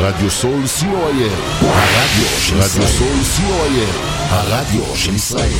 [0.00, 3.98] רדיו סול co.il, הרדיו של רדיו סול co.il,
[4.30, 5.52] הרדיו של ישראל.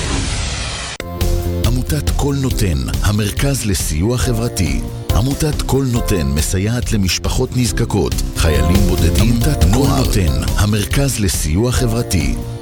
[1.66, 4.80] עמותת קול נותן, המרכז לסיוע חברתי.
[5.16, 12.34] עמותת קול נותן מסייעת למשפחות נזקקות, חיילים בודדים, עמותת קול נותן, המרכז לסיוע חברתי.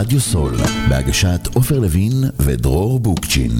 [0.00, 0.56] הנדל"ן של רדיו סול,
[0.88, 3.58] בהגשת עופר לוין ודרור בוקצ'ין.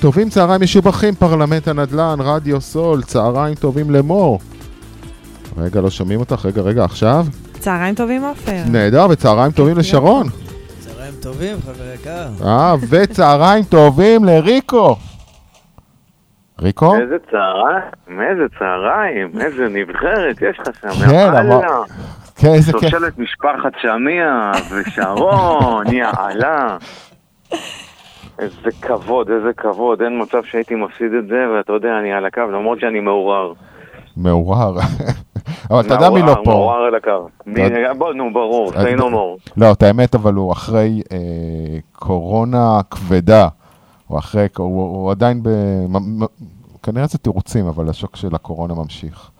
[0.00, 4.38] טובים, צהריים משובחים, פרלמנט הנדל"ן, רדיו סול, צהריים טובים למור.
[5.58, 7.26] רגע, לא שומעים אותך, רגע, רגע, עכשיו.
[7.58, 8.52] צהריים טובים עופר.
[8.70, 10.26] נהדר, וצהריים טובים לשרון.
[10.80, 12.26] צהריים טובים, חבר יקר.
[12.46, 14.96] אה, וצהריים טובים לריקו.
[16.60, 16.94] ריקו?
[16.96, 21.40] איזה צהריים, איזה צהריים, איזה נבחרת יש לך שם, כן, יאללה.
[21.40, 21.66] אבל-
[22.36, 22.80] כן, איזה כיף.
[22.90, 26.76] שושלת משפחת שמיה ושרון, יאללה.
[28.38, 32.40] איזה כבוד, איזה כבוד, אין מצב שהייתי מפסיד את זה, ואתה יודע, אני על הקו,
[32.40, 33.52] למרות שאני מעורר.
[34.16, 34.74] מעורר.
[35.70, 36.50] אבל אתה יודע מי לא פה.
[36.50, 37.28] מעורר על הקו.
[37.98, 39.50] בוא, נו, ברור, no more.
[39.56, 41.18] לא, את האמת, אבל הוא אחרי אה,
[41.92, 43.48] קורונה כבדה.
[44.06, 45.48] הוא אחרי, הוא, עדיין ב...
[46.82, 49.30] כנראה זה תירוצים, אבל השוק של הקורונה ממשיך.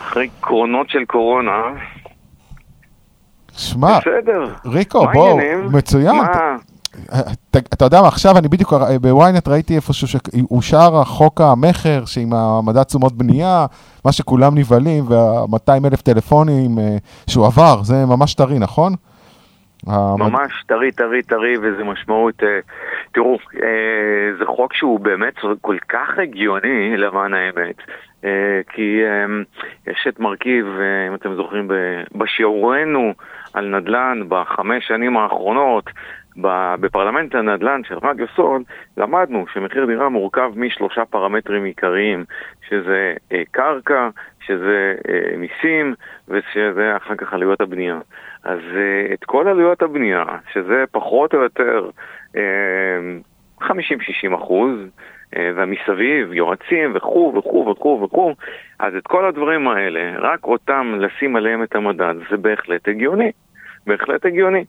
[0.00, 1.62] אחרי קרונות של קורונה,
[3.56, 3.98] שמע.
[4.66, 5.72] ריקו, מה בוא, העניינים?
[5.72, 6.16] מצוין.
[7.50, 12.32] אתה, אתה יודע מה, עכשיו אני בדיוק אה, בוויינט ראיתי איפשהו שאושר החוק המכר שעם
[12.32, 13.66] הצמדת תשומות בנייה,
[14.04, 16.96] מה שכולם נבהלים, וה-200 אלף טלפונים אה,
[17.30, 18.92] שהוא עבר, זה ממש טרי, נכון?
[20.18, 22.42] ממש טרי, טרי, טרי, וזה משמעות...
[22.42, 22.58] אה,
[23.12, 23.38] תראו,
[24.38, 27.76] זה חוק שהוא באמת כל כך הגיוני, למען האמת,
[28.68, 29.00] כי
[29.86, 30.66] יש את מרכיב,
[31.08, 31.68] אם אתם זוכרים,
[32.14, 33.12] בשיעורנו
[33.54, 35.84] על נדל"ן בחמש שנים האחרונות,
[36.80, 38.62] בפרלמנט הנדל"ן של רדיו סול,
[38.96, 42.24] למדנו שמחיר דירה מורכב משלושה פרמטרים עיקריים,
[42.68, 44.08] שזה אה, קרקע,
[44.46, 45.94] שזה אה, מיסים,
[46.28, 47.98] ושזה אחר כך עלויות הבנייה.
[48.44, 51.90] אז אה, את כל עלויות הבנייה, שזה פחות או יותר
[52.36, 52.40] אה,
[53.62, 54.78] 50-60 אחוז,
[55.56, 58.34] והמסביב, יועצים וכו' וכו' וכו' וכו',
[58.78, 63.32] אז את כל הדברים האלה, רק אותם לשים עליהם את המדד, זה בהחלט הגיוני.
[63.86, 64.64] בהחלט הגיוני.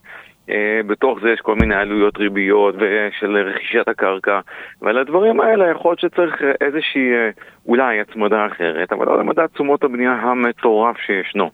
[0.50, 4.40] אה, בתוך זה יש כל מיני עלויות ריביות ושל רכישת הקרקע,
[4.82, 7.30] ועל הדברים האלה יכול להיות שצריך אה, איזושהי אה,
[7.66, 11.50] אולי הצמדה אחרת, אבל לא למדד תשומות הבנייה המטורף שישנו.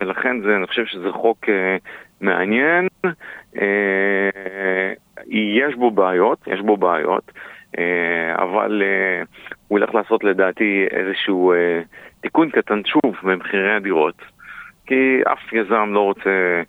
[0.00, 1.38] ולכן זה, אני חושב שזה חוק
[2.20, 2.88] מעניין,
[5.28, 7.32] יש בו בעיות, יש בו בעיות,
[8.34, 8.82] אבל
[9.68, 11.52] הוא הולך לעשות לדעתי איזשהו
[12.20, 14.22] תיקון קטן שוב במחירי הדירות,
[14.86, 16.62] כי אף יזם לא רוצה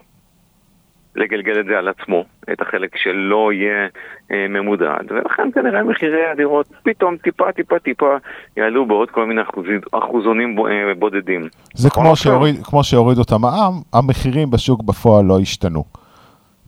[1.16, 2.24] לגלגל את זה על עצמו,
[2.54, 3.88] את החלק שלא יהיה
[4.32, 8.16] אה, ממודד, ולכן כנראה מחירי הדירות פתאום טיפה טיפה טיפה
[8.58, 11.48] יעלו בעוד כל מיני אחוזים, אחוזונים ב- אה, בודדים.
[11.76, 12.16] זה נכון, כמו?
[12.16, 15.84] שהוריד- כמו שהורידו את המע"מ, המחירים בשוק בפועל לא השתנו.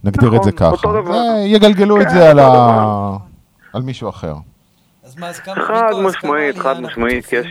[0.03, 0.69] נגדיר את נכון, זה ככה.
[0.71, 1.13] אותו דבר.
[1.13, 3.17] זה- יגלגלו את כן, זה על ה-
[3.73, 4.33] על מישהו אחר.
[5.03, 5.55] אז מה, אז כמה...
[5.55, 7.33] חד משמעית, חד משמעית?
[7.33, 7.47] יש,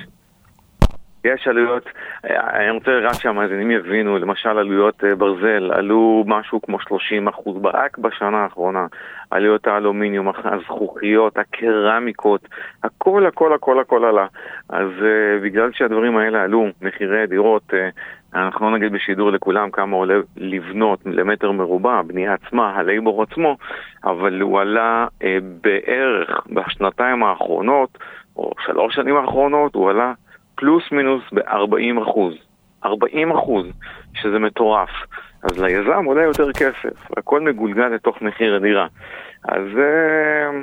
[1.25, 1.83] יש עלויות,
[2.31, 7.57] אה, אני רוצה רק שהמאזינים יבינו, למשל עלויות אה, ברזל עלו משהו כמו 30 אחוז
[7.65, 8.87] רק בשנה האחרונה,
[9.31, 12.49] עלויות האלומיניום, הזכוכיות, הקרמיקות,
[12.85, 14.27] הכל הכל הכל הכל עלה.
[14.69, 17.75] אז uh, בגלל שהדברים האלה עלו, מחירי דירות, uh,
[18.35, 23.57] אנחנו לא נגיד בשידור לכולם כמה עולה לבנות למטר מרובע, הבנייה עצמה, הלייבור עצמו,
[24.05, 25.25] אבל הוא עלה uh,
[25.61, 27.99] בערך בשנתיים האחרונות,
[28.37, 30.13] או שלוש שנים האחרונות, הוא עלה
[30.55, 32.35] פלוס מינוס ב-40 אחוז.
[32.85, 33.67] 40 אחוז,
[34.15, 34.91] שזה מטורף.
[35.43, 38.87] אז ליזם עולה יותר כסף, הכל מגולגל לתוך מחיר הדירה.
[39.45, 40.61] אז אה,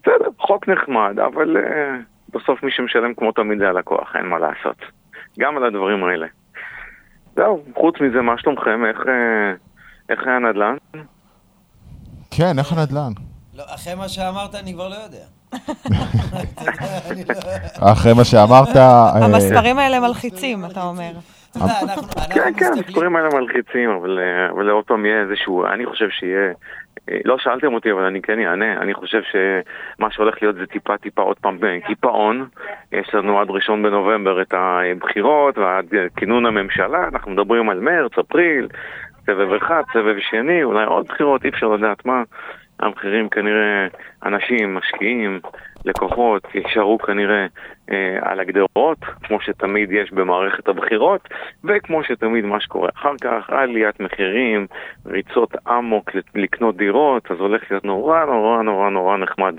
[0.00, 1.96] בסדר, חוק נחמד, אבל אה,
[2.28, 4.76] בסוף מי שמשלם כמו תמיד זה הלקוח, אין מה לעשות.
[5.38, 6.26] גם על הדברים האלה.
[7.36, 8.84] זהו, חוץ מזה, מה שלומכם?
[8.84, 9.54] איך, אה,
[10.08, 10.76] איך היה הנדל"ן?
[12.30, 13.12] כן, איך הנדל"ן?
[13.54, 15.41] לא, אחרי מה שאמרת אני כבר לא יודע.
[17.92, 18.76] אחרי מה שאמרת...
[18.76, 21.10] אה, המספרים האלה מלחיצים, אתה אומר.
[22.34, 22.72] כן, כן.
[22.76, 26.52] המספרים האלה מלחיצים, אבל, אה, אבל עוד פעם יהיה איזשהו, אני חושב שיהיה,
[27.08, 30.96] אה, לא שאלתם אותי, אבל אני כן אענה, אני חושב שמה שהולך להיות זה טיפה
[30.96, 32.46] טיפה עוד פעם קיפאון,
[32.92, 38.68] יש לנו עד ראשון בנובמבר את הבחירות ועד כינון הממשלה, אנחנו מדברים על מרץ, אפריל,
[39.26, 42.22] סבב אחד, סבב שני, אולי עוד בחירות, אי אפשר לדעת מה.
[42.82, 43.86] המחירים כנראה,
[44.22, 45.40] אנשים, משקיעים,
[45.84, 47.46] לקוחות, יישארו כנראה
[47.90, 51.28] אה, על הגדרות, כמו שתמיד יש במערכת הבחירות,
[51.64, 54.66] וכמו שתמיד מה שקורה אחר כך, עליית מחירים,
[55.06, 59.54] ריצות אמוק לקנות דירות, אז הולך להיות נורא נורא נורא נורא נחמד.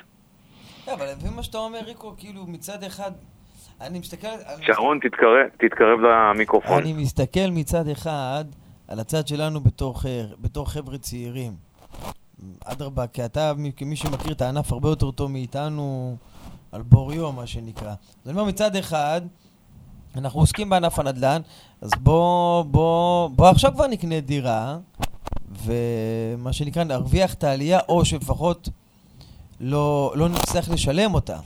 [0.88, 3.12] לא, אבל לפי מה שאתה אומר, ריקו, כאילו מצד אחד...
[3.82, 4.28] אני מסתכל...
[4.62, 6.78] שרון, תתקרב, תתקרב למיקרופון.
[6.82, 8.44] אני מסתכל מצד אחד
[8.88, 9.96] על הצד שלנו בתור,
[10.42, 11.73] בתור חבר'ה צעירים.
[12.66, 16.16] אדרבה, כי אתה, כמי שמכיר את הענף הרבה יותר טוב מאיתנו,
[16.72, 17.90] על בוריו, מה שנקרא.
[17.90, 19.22] אז אני אומר, מצד אחד,
[20.16, 21.42] אנחנו עוסקים בענף הנדל"ן,
[21.82, 24.78] אז בוא, בוא, בוא עכשיו כבר נקנה דירה,
[25.64, 28.70] ומה שנקרא, נרוויח את העלייה, או שלפחות
[29.60, 31.38] לא, לא נצטרך לשלם אותה.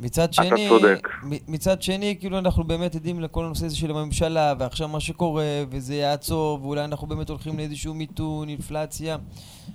[0.00, 1.08] מצד שני, צודק.
[1.24, 5.44] מ- מצד שני, כאילו אנחנו באמת עדים לכל הנושא הזה של הממשלה, ועכשיו מה שקורה,
[5.70, 9.16] וזה יעצור, ואולי אנחנו באמת הולכים לאיזשהו מיתון, אינפלציה.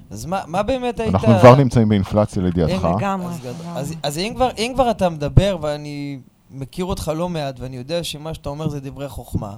[0.10, 1.14] אז מה, מה באמת היית...
[1.16, 2.86] אנחנו כבר נמצאים באינפלציה לידיעתך.
[2.86, 3.80] אין- לגמרי, אז, לגמרי.
[3.80, 6.20] אז, אז אם, כבר, אם כבר אתה מדבר, ואני
[6.52, 9.56] מכיר אותך לא מעט, ואני יודע שמה שאתה אומר זה דברי חוכמה,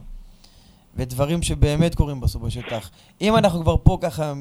[0.95, 2.89] ודברים שבאמת קורים בסוף בשטח.
[3.21, 4.33] אם אנחנו כבר פה ככה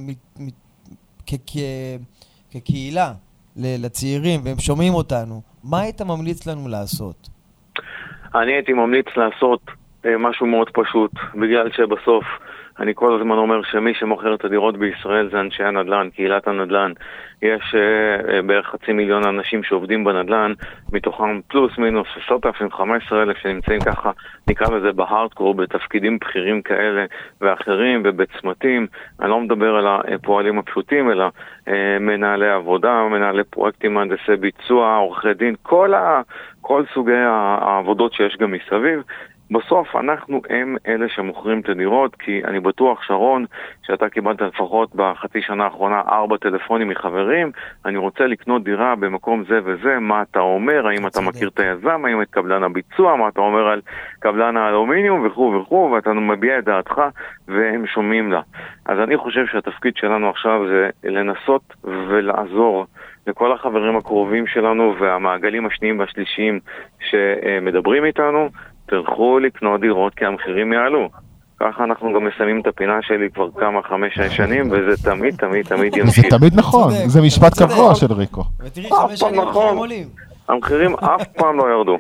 [2.50, 3.12] כקהילה
[3.56, 7.28] לצעירים, והם שומעים אותנו, מה היית ממליץ לנו לעשות?
[8.34, 9.60] אני הייתי ממליץ לעשות
[10.06, 12.24] אה, משהו מאוד פשוט, בגלל שבסוף
[12.81, 16.93] אני כל הזמן אומר שמי שמוכר את הדירות בישראל זה אנשי הנדל"ן, קהילת הנדל"ן.
[17.43, 20.53] יש אה, בערך חצי מיליון אנשים שעובדים בנדל"ן,
[20.93, 24.11] מתוכם פלוס מינוס 10,000, 15,000 שנמצאים ככה,
[24.50, 27.05] נקרא לזה בהארדקור, בתפקידים בכירים כאלה
[27.41, 28.87] ואחרים ובצמתים.
[29.21, 31.28] אני לא מדבר על הפועלים הפשוטים, אלא
[31.69, 36.23] אה, מנהלי עבודה, מנהלי פרויקטים, מהנדסי ביצוע, עורכי דין, כל, ה,
[36.61, 37.23] כל סוגי
[37.61, 39.02] העבודות שיש גם מסביב.
[39.50, 43.44] בסוף אנחנו הם אלה שמוכרים את הדירות, כי אני בטוח, שרון,
[43.86, 47.50] שאתה קיבלת לפחות בחצי שנה האחרונה ארבע טלפונים מחברים,
[47.84, 51.20] אני רוצה לקנות דירה במקום זה וזה, מה אתה אומר, האם אתה.
[51.20, 53.80] מכיר את היזם, האם את קבלן הביצוע, מה אתה אומר על
[54.18, 57.02] קבלן האלומיניום וכו' וכו', ואתה מביע את דעתך
[57.48, 58.40] והם שומעים לה.
[58.86, 62.86] אז אני חושב שהתפקיד שלנו עכשיו זה לנסות ולעזור
[63.26, 66.60] לכל החברים הקרובים שלנו והמעגלים השניים והשלישיים
[67.00, 68.48] שמדברים איתנו,
[68.87, 71.09] תלכו לקנות דירות כי המחירים יעלו.
[71.61, 75.95] ככה אנחנו גם מסיימים את הפינה שלי כבר כמה, חמש-שש שנים, וזה תמיד, תמיד, תמיד
[75.95, 76.26] זה ימשיך.
[76.26, 77.59] תמיד נכון, זה משפט.
[77.59, 78.45] קבוע של ריקו.
[78.61, 79.47] ותראי, אף חמש פעם שנים נכון.
[79.47, 80.09] המחירים עולים.
[80.49, 81.97] המחירים אף פעם לא ירדו.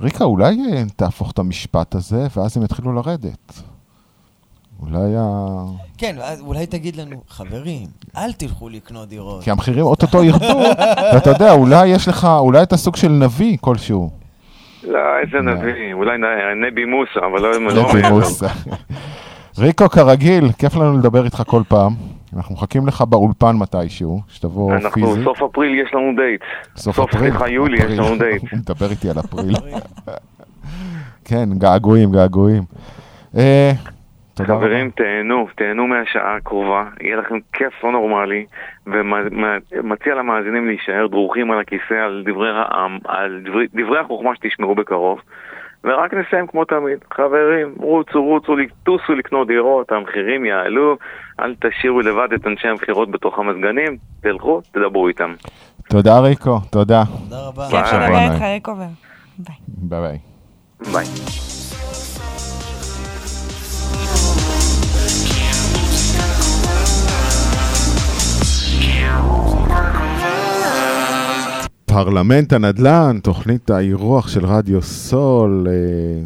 [0.00, 3.62] ריקה, אולי אה, תהפוך את המשפט הזה, ואז הם יתחילו לרדת.
[4.82, 5.46] אולי ה...
[5.98, 9.42] כן, אולי תגיד לנו, חברים, אל תלכו לקנות דירות.
[9.42, 10.58] כי המחירים אוטוטו ירדו,
[11.14, 14.19] ואתה יודע, אולי יש לך, אולי אתה סוג של נביא כלשהו.
[14.84, 16.18] לא, איזה נביא, אולי
[16.66, 18.08] נבי מוסא, אבל לא לא נבי.
[18.10, 18.46] מוסא.
[19.58, 21.92] ריקו, כרגיל, כיף לנו לדבר איתך כל פעם.
[22.36, 25.24] אנחנו מחכים לך באולפן מתישהו, שתבוא אנחנו, פיזית.
[25.24, 26.40] סוף אפריל יש לנו דייט.
[26.76, 28.42] סוף, סליחה, יולי יש לנו דייט.
[28.42, 29.54] הוא מדבר איתי על אפריל.
[31.28, 32.62] כן, געגועים, געגועים.
[34.40, 34.66] תודה רבה.
[34.66, 38.44] חברים, תהנו, תהנו מהשעה הקרובה, יהיה לכם כיף לא נורמלי,
[38.86, 45.20] ומציע למאזינים להישאר דרוכים על הכיסא על דברי העם, על דברי, דברי החוכמה שתשמעו בקרוב.
[45.84, 50.96] ורק נסיים כמו תמיד, חברים, רוצו, רוצו, טוסו לקנות דירות, המחירים יעלו,
[51.40, 55.34] אל תשאירו לבד את אנשי המכירות בתוך המזגנים, תלכו, תדברו איתם.
[55.88, 57.02] תודה ריקו, תודה.
[57.04, 57.66] תודה רבה.
[57.70, 58.28] כיף ביי.
[58.28, 58.88] לדבר ביי.
[60.00, 60.18] ביי.
[60.92, 61.49] ביי
[71.84, 75.74] פרלמנט הנדל"ן, תוכנית האירוח של רדיו סול, אה,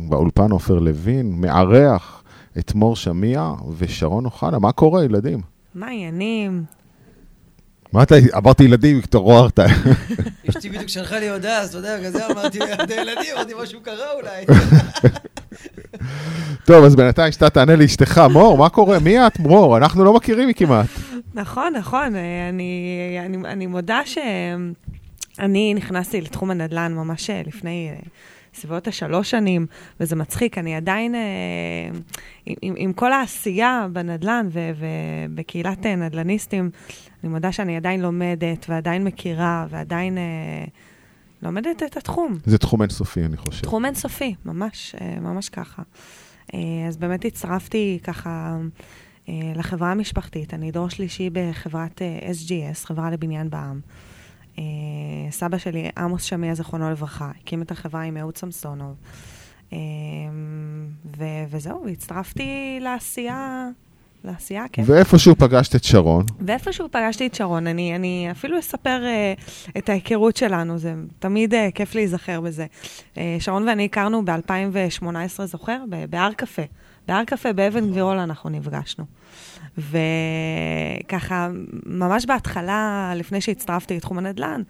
[0.08, 2.22] באולפן עופר לוין, מארח
[2.58, 4.58] את מור שמיע ושרון אוחנה.
[4.58, 5.40] מה קורה, ילדים?
[5.74, 6.64] מה העניינים?
[7.94, 9.60] מה אתה, אמרתי ילדים, התעוררת.
[10.50, 13.80] אשתי בדיוק שלחה לי הודעה, אז אתה יודע, בגלל זה אמרתי, אתה ילדים, אמרתי משהו
[13.80, 14.44] קרה אולי.
[16.66, 18.98] טוב, אז בינתיים שאתה תענה לאשתך, מור, מה קורה?
[18.98, 19.76] מי את, מור?
[19.76, 20.86] אנחנו לא מכירים כמעט.
[21.34, 22.16] נכון, נכון.
[22.16, 27.90] אה, אני, אני, אני מודה שאני נכנסתי לתחום הנדל"ן ממש אה, לפני
[28.54, 29.66] אה, סביבות השלוש שנים,
[30.00, 31.20] וזה מצחיק, אני עדיין, אה,
[32.46, 36.70] עם, עם, עם כל העשייה בנדל"ן ו- ובקהילת אה, נדל"ניסטים,
[37.24, 40.64] אני מודה שאני עדיין לומדת ועדיין מכירה ועדיין אה,
[41.42, 42.38] לומדת את התחום.
[42.46, 43.62] זה תחום אינסופי, אני חושב.
[43.62, 45.82] תחום אינסופי, ממש, אה, ממש ככה.
[46.54, 46.58] אה,
[46.88, 48.56] אז באמת הצטרפתי ככה
[49.28, 50.54] לחברה המשפחתית.
[50.54, 53.80] אני דור שלישי בחברת SGS, חברה לבניין בע"מ.
[54.58, 54.62] אה,
[55.30, 58.94] סבא שלי, עמוס שמיה, זיכרונו לברכה, הקים את החברה עם אהוד סמסונוב.
[59.72, 59.78] אה,
[61.18, 63.68] ו- וזהו, הצטרפתי לעשייה,
[64.24, 64.82] לעשייה, כן.
[64.86, 70.36] ואיפשהו פגשת את שרון, ואיפשהו פגשתי את שרון, אני, אני אפילו אספר uh, את ההיכרות
[70.36, 72.66] שלנו, זה תמיד uh, כיף להיזכר בזה.
[73.14, 75.82] Uh, שרון ואני הכרנו ב-2018, זוכר?
[76.10, 76.62] בהר קפה.
[77.08, 79.04] בהר קפה באבן גבירול אנחנו נפגשנו.
[79.78, 81.48] וככה,
[81.86, 84.62] ממש בהתחלה, לפני שהצטרפתי לתחום הנדל"ן,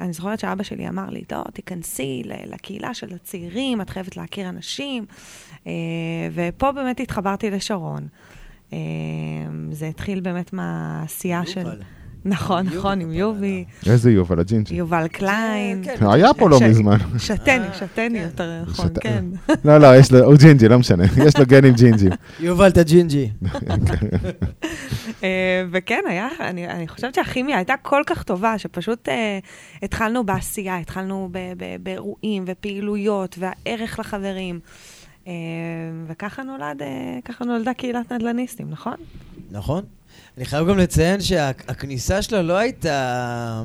[0.00, 5.04] אני זוכרת שאבא שלי אמר לי, לא, תיכנסי לקהילה של הצעירים, את חייבת להכיר אנשים.
[5.52, 5.66] Uh,
[6.34, 8.08] ופה באמת התחברתי לשרון.
[8.72, 8.78] אה,
[9.70, 11.66] זה התחיל באמת מהעשייה של...
[12.24, 14.74] נכון, נכון, עם כפרה יובי, איזה יובל הג'ינג'י.
[14.74, 15.84] יובל קליין.
[15.84, 16.96] כן, היה פה לא מזמן.
[17.18, 18.24] שתני, אה, שתני כן.
[18.24, 19.24] יותר נכון, כן.
[19.64, 21.04] לא, לא, יש לו, הוא ג'ינג'י, לא משנה.
[21.26, 22.10] יש לו גנים ג'ינג'ים.
[22.40, 23.30] יובל את הג'ינג'י.
[25.24, 29.38] אה, וכן, היה, אני, חושבת שהכימיה הייתה כל כך טובה, שפשוט אה,
[29.82, 31.28] התחלנו בעשייה, התחלנו
[31.82, 34.60] באירועים ופעילויות והערך לחברים.
[35.26, 35.32] אה,
[36.06, 38.94] וככה נולד, אה, ככה נולדה קהילת נדל"ניסטים, נכון?
[39.50, 39.84] נכון.
[40.36, 43.62] אני חייב גם לציין שהכניסה שלה לא הייתה...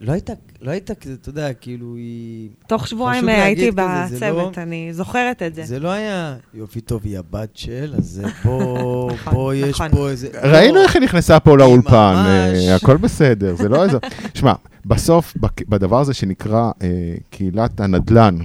[0.00, 0.32] לא הייתה,
[0.62, 2.48] לא הייתה כזה, אתה יודע, כאילו היא...
[2.66, 5.64] תוך שבועיים אה, הייתי בצוות, לא- אני זוכרת את זה.
[5.64, 9.88] זה לא היה יופי טוב, היא הבת של, אז פה, נכון, פה יש נכון.
[9.90, 10.28] פה איזה...
[10.42, 12.68] ראינו לא, איך היא נכנסה פה לאולפן, ממש.
[12.68, 13.98] אה, הכל בסדר, זה לא איזה...
[14.38, 14.52] שמע,
[14.86, 15.34] בסוף,
[15.68, 18.38] בדבר הזה שנקרא אה, קהילת הנדל"ן,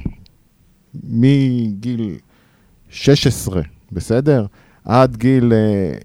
[1.04, 2.16] מגיל
[2.90, 3.62] 16,
[3.92, 4.46] בסדר?
[4.86, 5.98] עד גיל אה,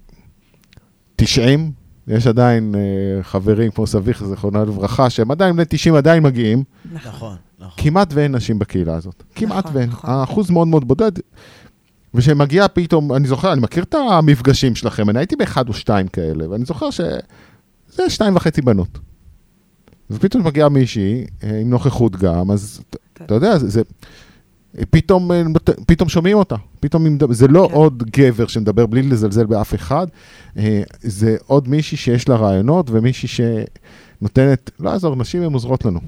[1.19, 1.71] 90,
[2.07, 7.35] יש עדיין אה, חברים כמו סביך, זיכרונה לברכה, שהם עדיין בני 90 עדיין מגיעים, נכון,
[7.59, 7.83] נכון.
[7.83, 9.23] כמעט ואין נשים בקהילה הזאת.
[9.35, 9.89] כמעט נכון, ואין.
[9.89, 10.09] נכון.
[10.09, 11.11] האחוז מאוד מאוד בודד.
[12.13, 16.49] וכשמגיע פתאום, אני זוכר, אני מכיר את המפגשים שלכם, אני הייתי באחד או שתיים כאלה,
[16.49, 18.99] ואני זוכר שזה שתיים וחצי בנות.
[20.09, 22.81] ופתאום מגיעה מישהי אה, עם נוכחות גם, אז.
[23.13, 23.81] אתה יודע, זה, זה
[24.89, 25.43] פתאום, אה,
[25.87, 26.55] פתאום שומעים אותה.
[26.79, 27.75] פתאום היא מדבר- זה לא כן.
[27.75, 30.07] עוד גבר שמדבר בלי לזלזל באף אחד,
[30.57, 33.27] אה, זה עוד מישהי שיש לה רעיונות ומישהי
[34.21, 35.99] שנותנת, לא יעזור, נשים הן עוזרות לנו.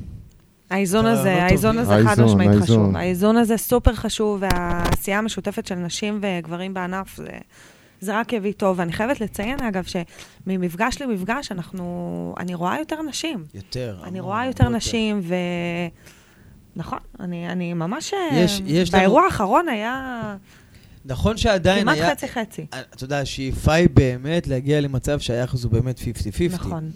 [0.69, 1.99] האיזון רעיונות הזה, האיזון טובים.
[2.07, 2.61] הזה חד משמעית.
[2.61, 2.95] חשוב.
[2.95, 7.27] האיזון הזה סופר חשוב, והעשייה המשותפת של נשים וגברים בענף, זה,
[8.01, 8.79] זה רק יביא טוב.
[8.79, 13.43] ואני חייבת לציין, אגב, שממפגש למפגש, אנחנו, אני רואה יותר נשים.
[13.53, 13.95] יותר.
[14.01, 15.35] אני המון, רואה יותר הרבה נשים, ו...
[16.75, 18.13] נכון, אני, אני ממש...
[18.33, 20.35] יש- יש לנו- באירוע האחרון היה
[21.05, 22.11] נכון שעדיין כמעט היה...
[22.11, 22.65] חצי-חצי.
[22.95, 26.03] אתה יודע, השאיפה היא באמת להגיע למצב שהיחס הוא באמת 50-50.
[26.53, 26.89] נכון.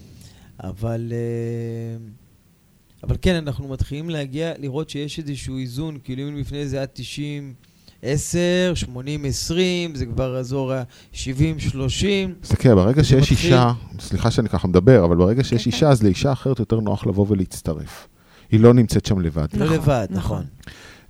[0.64, 1.12] אבל...
[1.12, 1.96] אה,
[3.04, 7.54] אבל כן, אנחנו מתחילים להגיע, לראות שיש איזשהו איזון, כאילו אם לפני זה היה 90,
[8.02, 8.38] 10,
[8.74, 11.16] 80, 20, זה כבר אזור ה-70,
[11.58, 12.34] 30.
[12.40, 15.88] תסתכל, ברגע זה שיש מתחיל- אישה, סליחה שאני ככה מדבר, אבל ברגע שיש כן, אישה,
[15.90, 18.08] אז לאישה אחרת יותר נוח לבוא ולהצטרף.
[18.50, 19.46] היא לא נמצאת שם לבד.
[19.54, 20.18] לא לבד, נכון.
[20.18, 20.44] נכון.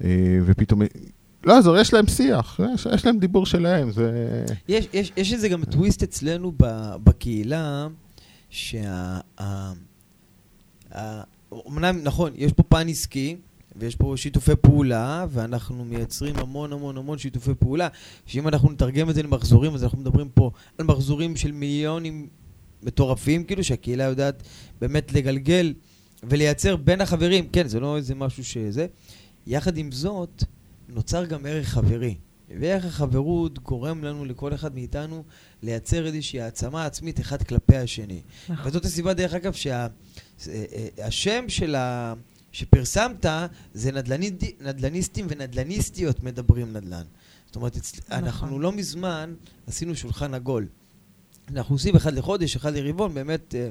[0.04, 0.82] אה, ופתאום,
[1.44, 4.44] לא יעזור, יש להם שיח, יש, יש להם דיבור שלהם, זה...
[4.68, 7.86] יש, יש, יש איזה גם טוויסט אצלנו ב, בקהילה,
[8.50, 9.18] שה...
[11.68, 13.36] אמנם, נכון, יש פה פן עסקי,
[13.76, 17.88] ויש פה שיתופי פעולה, ואנחנו מייצרים המון המון המון שיתופי פעולה,
[18.26, 22.28] שאם אנחנו נתרגם את זה למחזורים, אז אנחנו מדברים פה על מחזורים של מיליונים
[22.82, 24.42] מטורפים, כאילו שהקהילה יודעת
[24.80, 25.74] באמת לגלגל
[26.22, 28.86] ולייצר בין החברים, כן, זה לא איזה משהו שזה.
[29.46, 30.44] יחד עם זאת,
[30.88, 32.14] נוצר גם ערך חברי.
[32.60, 35.24] וערך החברות גורם לנו, לכל אחד מאיתנו,
[35.62, 38.20] לייצר איזושהי העצמה עצמית אחד כלפי השני.
[38.48, 38.66] נכון.
[38.66, 39.52] וזאת הסיבה, דרך אגב,
[40.38, 42.14] שהשם של ה...
[42.52, 43.26] שפרסמת
[43.74, 44.30] זה נדל"ני,
[44.60, 47.04] נדל"ניסטים ונדל"ניסטיות מדברים נדל"ן.
[47.46, 48.24] זאת אומרת, אצל, נכון.
[48.24, 49.34] אנחנו לא מזמן
[49.66, 50.66] עשינו שולחן עגול.
[51.48, 53.54] אנחנו עושים אחד לחודש, אחד לרבעון, באמת...
[53.54, 53.70] אה,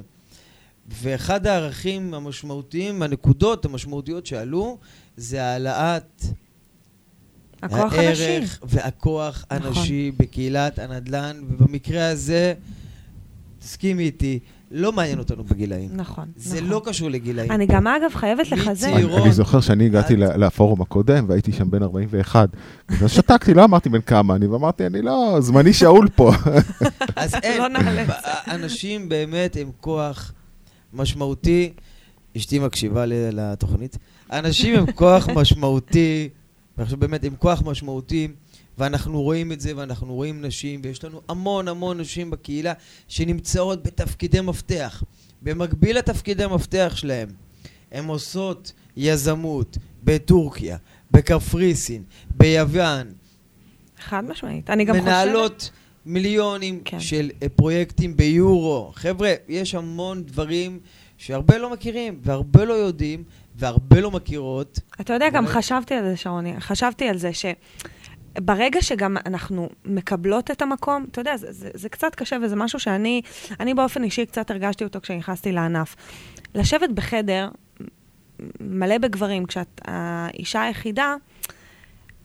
[0.90, 4.78] ואחד הערכים המשמעותיים, הנקודות המשמעותיות שעלו,
[5.16, 6.22] זה העלאת
[7.62, 8.22] הכוח הנשי.
[8.24, 9.66] הערך והכוח נכון.
[9.66, 12.54] הנשי בקהילת הנדל"ן, ובמקרה הזה,
[13.58, 14.38] תסכימי איתי,
[14.70, 15.88] לא מעניין אותנו בגילאים.
[15.92, 16.68] נכון, זה נכון.
[16.68, 17.50] לא קשור לגילאים.
[17.52, 18.88] אני גם, אגב, חייבת לחזק.
[18.88, 19.22] מצעירות.
[19.22, 22.48] אני זוכר שאני הגעתי את- לפורום הקודם, והייתי שם בן 41.
[23.02, 26.32] אז שתקתי, לא אמרתי בן כמה אני, ואמרתי, אני לא, זמני שאול פה.
[27.16, 27.80] אז אין, לא.
[28.54, 30.32] אנשים באמת הם כוח
[30.92, 31.72] משמעותי,
[32.36, 33.98] אשתי מקשיבה לתוכנית,
[34.32, 36.28] אנשים הם כוח משמעותי,
[36.78, 38.28] ועכשיו באמת הם כוח משמעותי,
[38.78, 42.72] ואנחנו רואים את זה, ואנחנו רואים נשים, ויש לנו המון המון נשים בקהילה
[43.08, 45.02] שנמצאות בתפקידי מפתח.
[45.42, 47.28] במקביל לתפקידי המפתח שלהם,
[47.92, 50.76] הן עושות יזמות בטורקיה,
[51.10, 53.06] בקפריסין, ביוון,
[54.04, 54.70] חד משמעית.
[54.70, 55.06] אני גם חושבת...
[55.06, 55.70] מנהלות
[56.06, 57.00] מיליונים כן.
[57.00, 58.92] של אה, פרויקטים ביורו.
[58.94, 60.80] חבר'ה, יש המון דברים
[61.18, 63.24] שהרבה לא מכירים, והרבה לא יודעים,
[63.56, 64.80] והרבה לא מכירות.
[65.00, 65.46] אתה יודע, גם?
[65.46, 71.36] חשבתי על זה, שרוני, חשבתי על זה שברגע שגם אנחנו מקבלות את המקום, אתה יודע,
[71.36, 73.22] זה, זה, זה קצת קשה וזה משהו שאני,
[73.60, 75.96] אני באופן אישי קצת הרגשתי אותו כשנכנסתי לענף.
[76.54, 77.48] לשבת בחדר
[78.60, 81.14] מלא בגברים, כשאת האישה היחידה,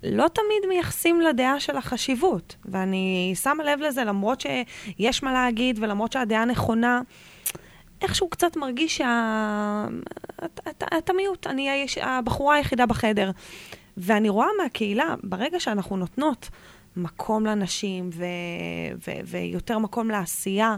[0.04, 2.56] לא תמיד מייחסים לדעה של החשיבות.
[2.66, 7.02] ואני שמה לב לזה, למרות שיש מה להגיד ולמרות שהדעה נכונה,
[8.02, 9.86] איכשהו קצת מרגיש שה...
[10.46, 13.32] אתה- אתה- אתה מיעוט, אני היש- הבחורה היחידה בחדר.
[13.98, 16.50] ואני רואה מהקהילה, ברגע שאנחנו נותנות
[16.96, 18.26] מקום לנשים ו-
[19.08, 20.76] ו- ויותר מקום לעשייה,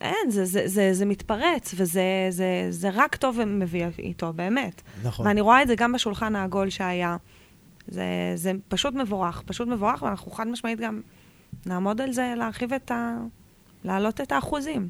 [0.00, 4.82] אין, זה, זה, זה, זה מתפרץ, וזה זה, זה רק טוב ומביא איתו, באמת.
[5.04, 5.26] נכון.
[5.26, 7.16] ואני רואה את זה גם בשולחן העגול שהיה.
[7.90, 11.00] זה, זה פשוט מבורך, פשוט מבורך, ואנחנו חד משמעית גם
[11.66, 13.16] נעמוד על זה, להרחיב את ה...
[13.84, 14.88] להעלות את האחוזים.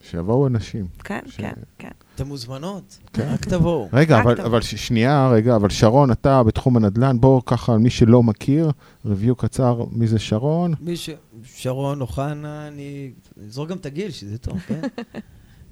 [0.00, 0.86] שיבואו אנשים.
[1.04, 1.88] כן, ש- כן, כן.
[2.14, 3.28] אתם מוזמנות, כן.
[3.32, 3.88] רק תבואו.
[3.92, 4.44] רגע, רק אבל, טוב.
[4.46, 8.70] אבל ש- שנייה, רגע, אבל שרון, אתה בתחום הנדל"ן, בוא ככה, מי שלא מכיר,
[9.06, 10.74] ריוויו קצר, מי זה שרון?
[10.80, 11.10] מי ש...
[11.44, 13.12] שרון אוחנה, אני
[13.46, 14.80] אזרוק גם את הגיל, שזה טוב, כן?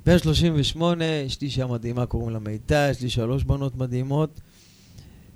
[0.07, 4.41] בן 38, אשתי אישה מדהימה, קוראים לה מיטל, יש לי שלוש בנות מדהימות.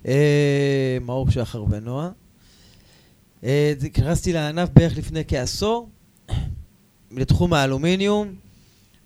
[0.07, 2.11] אה, מאור שחר ונועה.
[3.45, 5.89] אה, נכנסתי לענף בערך לפני כעשור,
[7.11, 8.35] לתחום האלומיניום.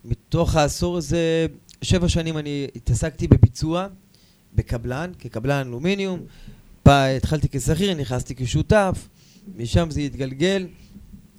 [0.05, 1.47] מתוך העשור הזה,
[1.83, 3.87] שבע שנים אני התעסקתי בביצוע,
[4.55, 6.21] בקבלן, כקבלן אלומיניום.
[6.85, 9.09] בה התחלתי כשכיר, נכנסתי כשותף,
[9.57, 10.67] משם זה התגלגל.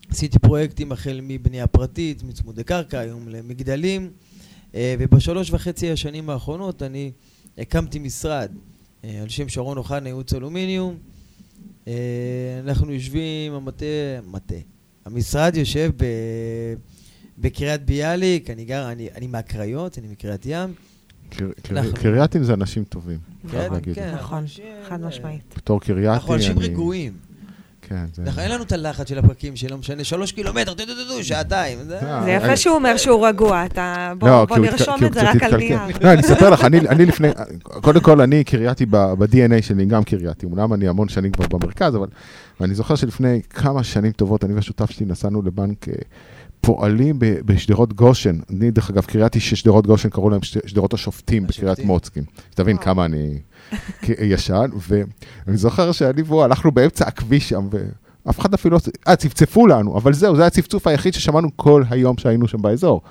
[0.10, 4.12] עשיתי פרויקטים החל מבנייה פרטית, מצמודי קרקע, היום למגדלים,
[4.76, 7.12] אה, ובשלוש וחצי השנים האחרונות אני
[7.58, 8.52] הקמתי משרד
[9.22, 10.96] על שם שרון אוחנה, ייעוץ אלומיניום.
[11.88, 11.94] אה,
[12.63, 13.86] אנחנו יושבים, המטה,
[14.28, 14.56] מטה.
[15.06, 16.06] המשרד יושב ב...
[17.38, 20.74] בקריית ביאליק, אני גר, אני, אני מהקריות, אני מקריית ים.
[21.94, 23.96] קרייתים זה אנשים טובים, חייב כן, להגיד.
[23.96, 24.46] כן, נכון,
[24.89, 25.54] חד אה, משמעית.
[25.58, 27.13] בתור קרייתי, אנחנו אנשים רגועים.
[27.89, 28.21] כן, זה...
[28.24, 30.84] אנחנו- אין לנו את הלחץ של הפקקים שלא משנה, שלוש קילומטר, טו,
[31.24, 31.78] שעתיים.
[31.84, 34.13] זה- זה יפה שהוא אומר שהוא רגוע, אתה...
[34.19, 35.56] בוא לא, בוא נרשום את זה רק על.
[35.58, 35.80] נייר.
[36.02, 37.28] לא, אני אספר לך, אני אני לפני,
[37.63, 40.45] קודם כל, אני קרייתי ב-DNA שלי, גם קרייתי.
[40.45, 42.08] אומנם אני המון שנים כבר במרכז, אבל
[42.62, 45.93] אני זוכר שלפני כמה שנים טובות, אני והשותף שלי נסענו לבנק אה,
[46.65, 48.39] פועלים בשדרות גושן.
[48.49, 51.80] אני, דרך אגב, קרייתי ששדרות גושן קראו להם שד- שדרות השופטים בקריית.
[51.80, 52.23] מוצקין.
[52.51, 52.78] שתבין.
[52.78, 53.39] כמה אני
[54.04, 57.67] ישן, ואני זוכר שאני והוא הלכנו באמצע הכביש שם,
[58.25, 58.82] ואף אחד אפילו לא...
[59.08, 63.01] אה, צפצפו לנו, אבל זהו, זה הצפצוף היחיד ששמענו כל היום שהיינו שם באזור.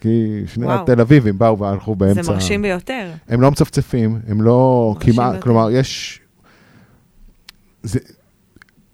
[0.00, 0.66] כי שני.
[0.68, 2.22] התל אביבים באו והלכו באמצע...
[2.22, 3.10] זה מרשים ביותר.
[3.28, 5.42] הם לא מצפצפים, הם לא כמעט.
[5.42, 6.20] כלומר, יש...
[7.82, 7.98] זה...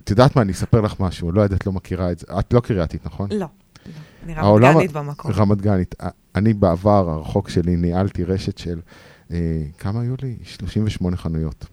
[0.04, 2.26] את יודעת מה, אני אספר לך משהו, לא יודעת, לא מכירה את זה.
[2.38, 3.28] את לא קרייתית, נכון?
[3.32, 3.46] לא.
[4.24, 5.30] אני העולם- רמת גנית במקום.
[5.32, 5.94] רמת גנית.
[6.34, 8.80] אני בעבר הרחוק שלי ניהלתי רשת של,
[9.32, 9.36] אה,
[9.78, 10.36] כמה היו לי?
[10.44, 11.66] 38 חנויות.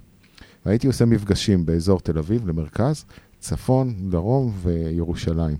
[0.65, 3.05] והייתי עושה מפגשים באזור תל אביב למרכז,
[3.39, 5.57] צפון, דרום וירושלים.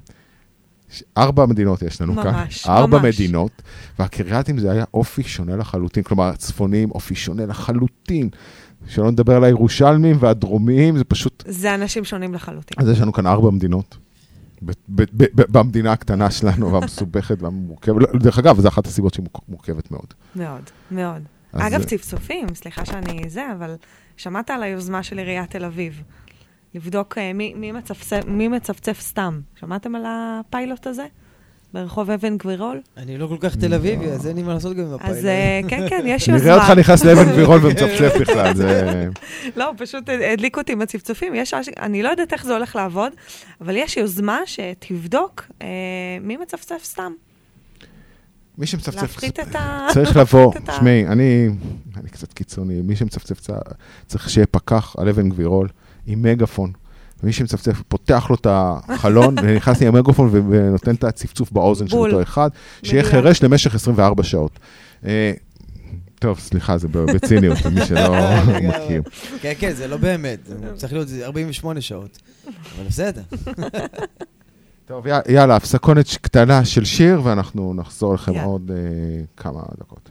[1.17, 3.21] ארבע מדינות יש לנו כאן, ממש, ארבע ממש.
[3.21, 3.51] מדינות,
[3.99, 8.29] והקריאטים זה היה אופי שונה לחלוטין, כלומר, הצפוניים אופי שונה לחלוטין,
[8.87, 12.77] שלא נדבר על הירושלמים והדרומיים, זה פשוט, זה אנשים שונים לחלוטין.
[12.81, 13.97] אז יש לנו כאן ארבע מדינות.
[15.51, 20.13] במדינה הקטנה שלנו, והמסובכת והמורכבת, לא, דרך אגב, זו אחת הסיבות שהיא מורכבת מאוד.
[20.35, 21.21] מאוד, מאוד.
[21.53, 23.75] אגב, זה- צפצופים, סליחה שאני זה, אבל
[24.17, 26.03] שמעת על היוזמה של עיריית תל אביב.
[26.75, 29.39] לבדוק אה, מי, מי, מצפצף, מי מצפצף סתם.
[29.55, 31.05] שמעתם על הפיילוט הזה?
[31.73, 32.81] ברחוב אבן גבירול?
[32.97, 35.17] אני לא כל כך תל אביבי, אז אין לי מה לעשות גם עם הפיילוט.
[35.17, 36.55] אז אה, כן, כן, יש נראה יוזמה.
[36.55, 39.09] אותך נכנס לאבן גבירול ומצפצף בכלל, זה...
[39.55, 41.35] לא, פשוט הדליקו אותי עם הצפצופים.
[41.35, 43.11] יש, אני לא יודעת איך זה הולך לעבוד,
[43.61, 45.67] אבל יש יוזמה שתבדוק אה,
[46.21, 47.11] מי מצפצף סתם.
[48.57, 49.01] מי שמצפצף...
[49.01, 49.87] להפחית את ה...
[49.93, 51.49] צריך לבוא, שמעי, אני,
[51.97, 53.39] אני קצת קיצוני, מי שמצפצף
[54.05, 55.67] צריך שיהיה פקח על אבן גבירול
[56.05, 56.71] עם מגאפון.
[57.23, 61.87] מי שמצפצף, פותח לו את החלון, ונכנס לי עם מגאפון ו- ונותן את הצפצוף באוזן
[61.87, 61.97] של.
[61.97, 62.49] אותו אחד,
[62.83, 63.03] שיהיה.
[63.03, 64.59] חירש למשך 24 שעות.
[65.05, 65.31] אה,
[66.19, 68.15] טוב, סליחה, זה בציניות, למי שלא
[68.69, 69.01] מכיר.
[69.41, 70.39] כן, כן, זה לא באמת,
[70.75, 72.17] צריך להיות זה 48 שעות.
[72.45, 73.21] אבל בסדר.
[74.87, 78.39] טוב, יאללה, הפסקונת קטנה של שיר, ואנחנו נחזור לכם.
[78.39, 78.77] עוד אה,
[79.37, 80.09] כמה דקות.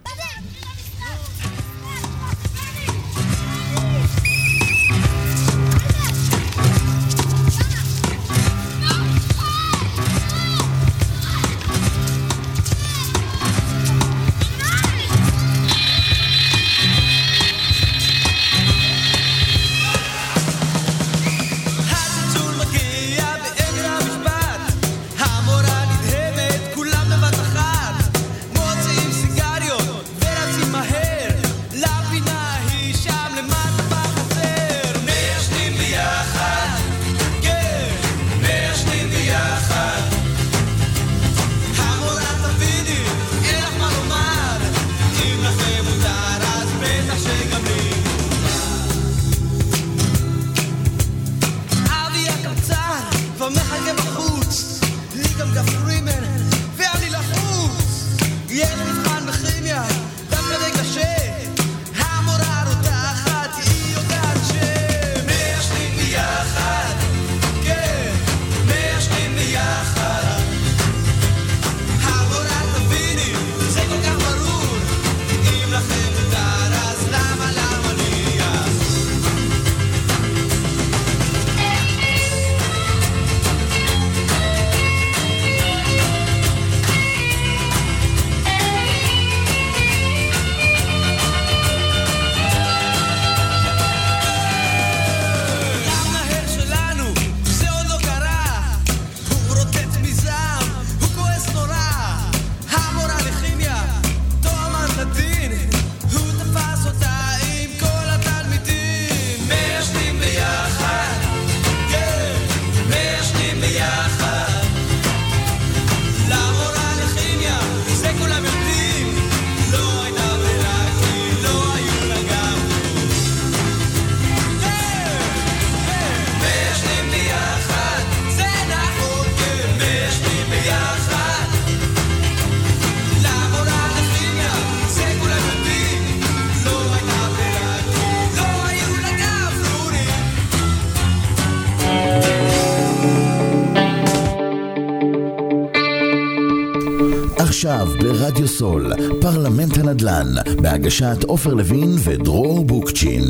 [147.86, 150.26] עכשיו ברדיו סול, פרלמנט הנדל"ן,
[150.62, 153.22] בהגשת עופר לוין ודרור בוקצ'ין.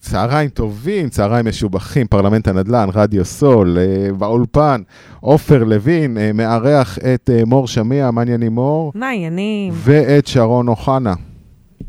[0.00, 4.82] צהריים טובים, צהריים משובחים, פרלמנט הנדל"ן, רדיו סול, אה, באולפן,
[5.20, 8.92] עופר לוין, אה, מארח את אה, מור שמיע, מה עניינים מור?
[8.94, 9.72] מה העניינים?
[9.76, 11.14] ואת שרון אוחנה.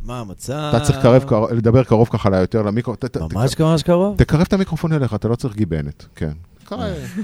[0.10, 0.72] מה המצב?
[0.76, 2.96] אתה צריך קרב, קר- לדבר קרוב ככה ליותר למיקרו.
[2.96, 4.18] ת- ת- ממש ממש קרוב?
[4.18, 6.32] תקרב את המיקרופון אליך, אתה לא צריך גיבנת, כן.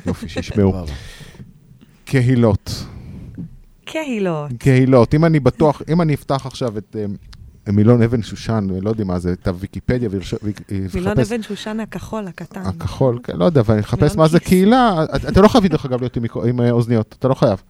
[0.06, 0.74] יופי, שישמעו.
[2.06, 2.86] קהילות,
[3.86, 4.52] קהילות.
[4.60, 5.14] קהילות.
[5.14, 6.96] אם אני בטוח, אם אני אפתח עכשיו את
[7.68, 10.22] אה, מילון אבן שושן, לא יודע מה זה, את הוויקיפדיה, מילון
[11.18, 12.62] ויחפש אבן שושן הכחול הקטן.
[12.66, 14.40] הכחול, כן, לא יודע, ואני אחפש מילון מה זה.
[14.40, 16.18] קהילה, אתה- לא חייב דרך אגב להיות
[16.48, 17.62] עם אה, אוזניות, אתה לא חייב.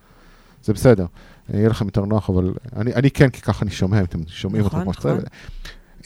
[0.63, 1.05] זה בסדר.
[1.53, 4.65] יהיה לכם יותר נוח, אבל אני אני כן, כי ככה אני שומע, אם אתם שומעים
[4.65, 4.93] נכון, כמו נכון.
[4.93, 5.29] שצריך.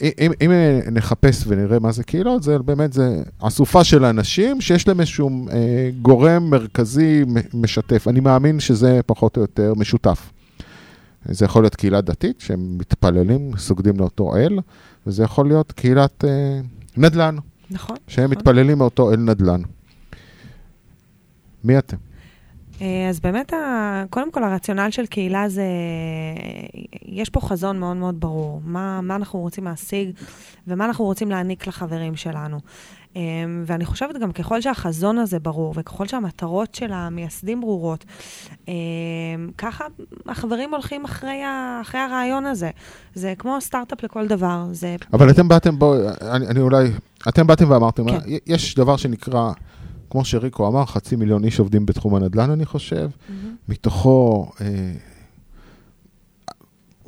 [0.02, 4.88] אם, אם אה, נחפש ונראה מה זה קהילות, זה באמת, זה אסופה של אנשים שיש
[4.88, 7.24] להם איזשהו אה, גורם מרכזי
[7.54, 8.08] משתף.
[8.08, 10.32] אני מאמין שזה פחות או יותר משותף.
[11.24, 14.58] זה יכול להיות קהילה דתית, שהם מתפללים, סוגדים לאותו אל,
[15.06, 16.60] וזה יכול להיות קהילת אה,
[16.96, 17.36] נדל"ן,
[17.70, 17.96] נכון.
[18.06, 18.38] שהם נכון.
[18.38, 19.60] מתפללים מאותו אל נדל"ן.
[21.64, 21.96] מי אתם?
[22.80, 23.52] אה, אז באמת,
[24.10, 25.64] קודם כל, הרציונל של קהילה זה,
[27.02, 30.10] יש פה חזון מאוד מאוד ברור, מה, מה אנחנו רוצים להשיג
[30.66, 32.58] ומה אנחנו רוצים להעניק לחברים שלנו.
[33.16, 33.22] אה,
[33.66, 38.04] ואני חושבת גם ככל שהחזון הזה ברור וככל שהמטרות של המייסדים ברורות,
[38.68, 38.74] אה,
[39.58, 39.84] ככה
[40.26, 42.70] החברים הולכים אחרי, ה, אחרי הרעיון הזה.
[43.14, 44.96] זה כמו סטארט-אפ לכל דבר, זה...
[45.12, 46.90] אבל אתם באתם, בוא, אני, אני אולי,
[47.28, 48.08] אתם באתם ואמרתם.
[48.10, 48.18] כן.
[48.46, 49.52] יש דבר שנקרא,
[50.10, 53.54] כמו שריקו אמר, חצי מיליון איש עובדים בתחום הנדל"ן, אני חושב, מהמם.
[53.68, 54.92] מתוכו, אה,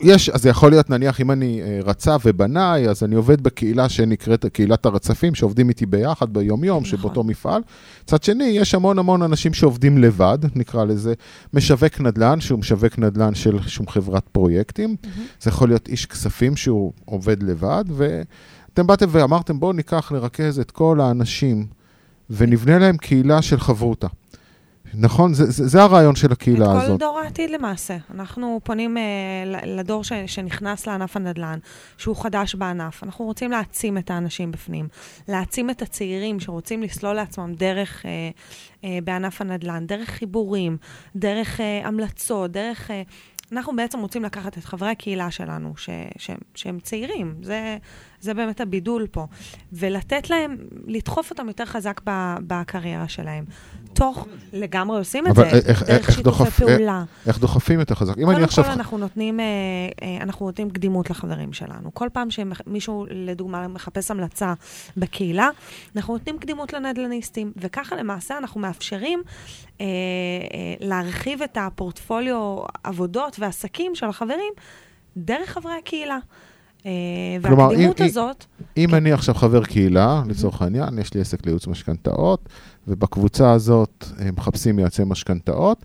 [0.02, 3.88] יש, אז זה יכול להיות, נניח, אם אני אה, רצה ובנאי, אז אני עובד בקהילה
[3.88, 6.98] שנקראת קהילת הרצפים, שעובדים איתי ביחד ביום-יום, נכון.
[6.98, 7.62] שבאותו מפעל.
[8.04, 11.14] מצד שני, יש המון המון אנשים שעובדים לבד, נקרא לזה,
[11.54, 14.96] משווק נדל"ן, שהוא משווק נדל"ן של שום חברת פרויקטים.
[15.02, 15.26] מהמם.
[15.40, 20.70] זה יכול להיות איש כספים שהוא עובד לבד, ואתם באתם ואמרתם, בואו ניקח, נרכז את
[20.70, 21.66] כל האנשים
[22.36, 24.06] ונבנה להם קהילה של חברותה.
[24.94, 25.34] נכון?
[25.34, 27.00] זה, זה, זה הרעיון של הקהילה את כל הזאת.
[27.00, 27.96] דור העתיד למעשה.
[28.14, 29.02] אנחנו פונים אה,
[29.66, 31.58] לדור ש, שנכנס לענף הנדל"ן,
[31.98, 33.04] שהוא חדש בענף.
[33.04, 34.88] אנחנו רוצים להעצים את האנשים בפנים,
[35.28, 38.10] להעצים את הצעירים שרוצים לסלול לעצמם דרך אה,
[38.84, 40.76] אה, בענף הנדל"ן, דרך חיבורים,
[41.16, 42.90] דרך אה, המלצות, דרך...
[42.90, 43.02] אה,
[43.52, 47.76] אנחנו בעצם רוצים לקחת את חברי הקהילה שלנו, ש, ש, שהם צעירים, זה,
[48.22, 49.26] זה באמת הבידול פה,
[49.72, 50.56] ולתת להם,
[50.86, 53.44] לדחוף אותם יותר חזק ב, בקריירה שלהם.
[53.94, 57.04] תוך, לגמרי עושים את זה, איך- דרך איך שיתופי פעולה.
[57.26, 58.18] איך דוחפים יותר חזק?
[58.18, 58.64] אם אני קודם עכשיו...
[58.64, 59.44] כל אנחנו נותנים, אה,
[60.02, 61.94] אה, אנחנו נותנים קדימות לחברים שלנו.
[61.94, 64.54] כל פעם שמישהו, לדוגמה, מחפש המלצה
[64.96, 65.48] בקהילה,
[65.96, 69.22] אנחנו נותנים קדימות לנדל"ניסטים, וככה למעשה אנחנו מאפשרים
[69.80, 69.86] אה, אה,
[70.80, 74.52] להרחיב את הפורטפוליו עבודות ועסקים של החברים
[75.16, 76.18] דרך חברי הקהילה.
[76.86, 76.90] אה,
[77.46, 78.44] כלומר, והקדימות אם- הזאת,
[78.76, 78.94] אם כן.
[78.96, 82.48] אני עכשיו חבר קהילה, לצורך העניין, יש לי עסק לייעוץ משכנתאות,
[82.88, 85.84] ובקבוצה הזאת הם מחפשים יועצי משכנתאות,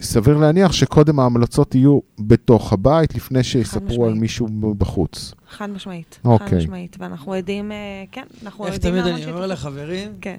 [0.00, 4.14] סביר להניח שקודם ההמלצות יהיו בתוך הבית, לפני שיספרו על.
[4.14, 4.46] מישהו
[4.78, 5.34] בחוץ.
[5.50, 6.48] חד משמעית, אוקיי.
[6.48, 7.76] חד משמעית, ואנחנו עדים, אה,
[8.12, 10.10] כן, אנחנו איך עדים תמיד להמון אני אומר לחברים?
[10.20, 10.38] כן,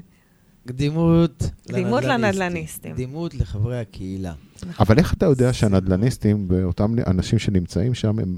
[0.68, 2.94] קדימות קדימות לנדל"ניסטים.
[2.94, 4.34] קדימות לחברי הקהילה.
[4.80, 8.38] אבל איך אתה יודע שהנדל"ניסטים ואותם אנשים שנמצאים שם הם,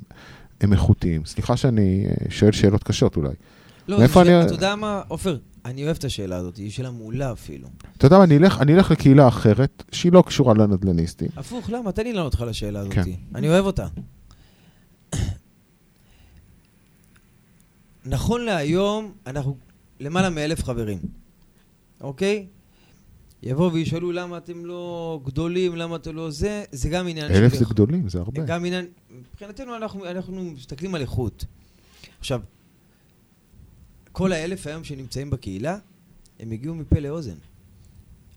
[0.62, 1.26] הם איכותיים?
[1.26, 3.34] סליחה שאני אה, שואל שאלות קשות אולי.
[3.88, 7.32] לא, מאיפה אני- אתה יודע מה, עופר, אני אוהב את השאלה הזאת, היא שאלה מעולה
[7.32, 7.68] אפילו.
[7.98, 11.28] אתה יודע מה, אני אלך, אני אלך לקהילה אחרת, שהיא לא קשורה לנדל"ניסטים.
[11.38, 11.92] הפוך, למה?
[11.92, 12.94] תן לי לענות לך על השאלה הזאת.
[12.94, 13.04] כן.
[13.36, 13.88] אני אוהב אותה.
[18.06, 19.58] נכון להיום, אנחנו
[20.00, 20.98] למעלה מאלף חברים,
[22.02, 22.46] אוקיי?
[23.44, 27.66] יבואו וישאלו למה אתם לא גדולים, למה אתם לא זה, זה גם עניין אלף זה
[27.66, 28.44] גדולים, זה הרבה.
[28.46, 28.86] גם עניין,
[29.42, 31.46] מבחינתנו אנחנו, אנחנו מסתכלים על איכות.
[32.20, 32.42] עכשיו,
[34.12, 35.78] כל האלף היום שנמצאים בקהילה,
[36.40, 37.36] הם הגיעו מפה לאוזן.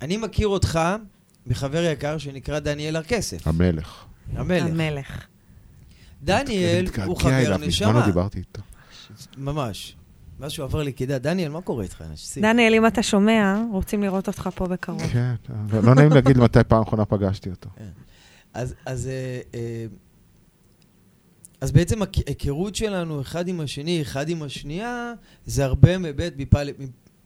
[0.03, 0.81] אני מכיר אותך
[1.47, 4.05] מחבר יקר שנקרא דניאל הר כסף, המלך.
[4.33, 4.67] המלך.
[4.67, 5.27] המלך.
[6.23, 7.93] דניאל הוא חבר אליו, מזמן נשמה.
[7.93, 8.62] לא דיברתי איתו.
[9.38, 9.97] ממש.
[10.41, 12.05] מאז שהוא עבר לכידה, דניאל, מה קורה איתך?
[12.37, 15.07] דניאל, אם אתה שומע, רוצים לראות אותך פה בקרוב.
[15.12, 17.71] כן, אבל לא נעים להגיד מתי פעם אחרונה פגשתי אותו.
[18.55, 19.09] אז,
[21.62, 25.12] אז, בעצם ההיכרות שלנו אחד עם השני, אחד עם השנייה,
[25.46, 26.59] זה הרבה מבית, מפה,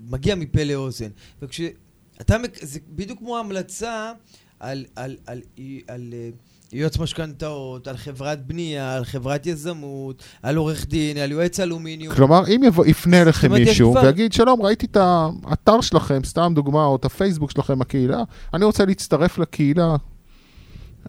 [0.01, 1.09] מגיע מפה לאוזן.
[1.43, 4.13] וכשאתה, זה בדיוק כמו המלצה
[4.61, 6.29] על, על, על, על, על אה,
[6.73, 12.15] יועץ משכנתאות, על חברת בנייה, על חברת יזמות, על עורך דין, על יועץ אלומיניום.
[12.15, 16.85] כלומר, אם יבוא, יפנה אליכם מישהו כבר- ויגיד, שלום, ראיתי את האתר שלכם, סתם דוגמה,
[16.85, 18.23] או את הפייסבוק שלכם, הקהילה,
[18.55, 19.97] אני רוצה להצטרף לקהילה.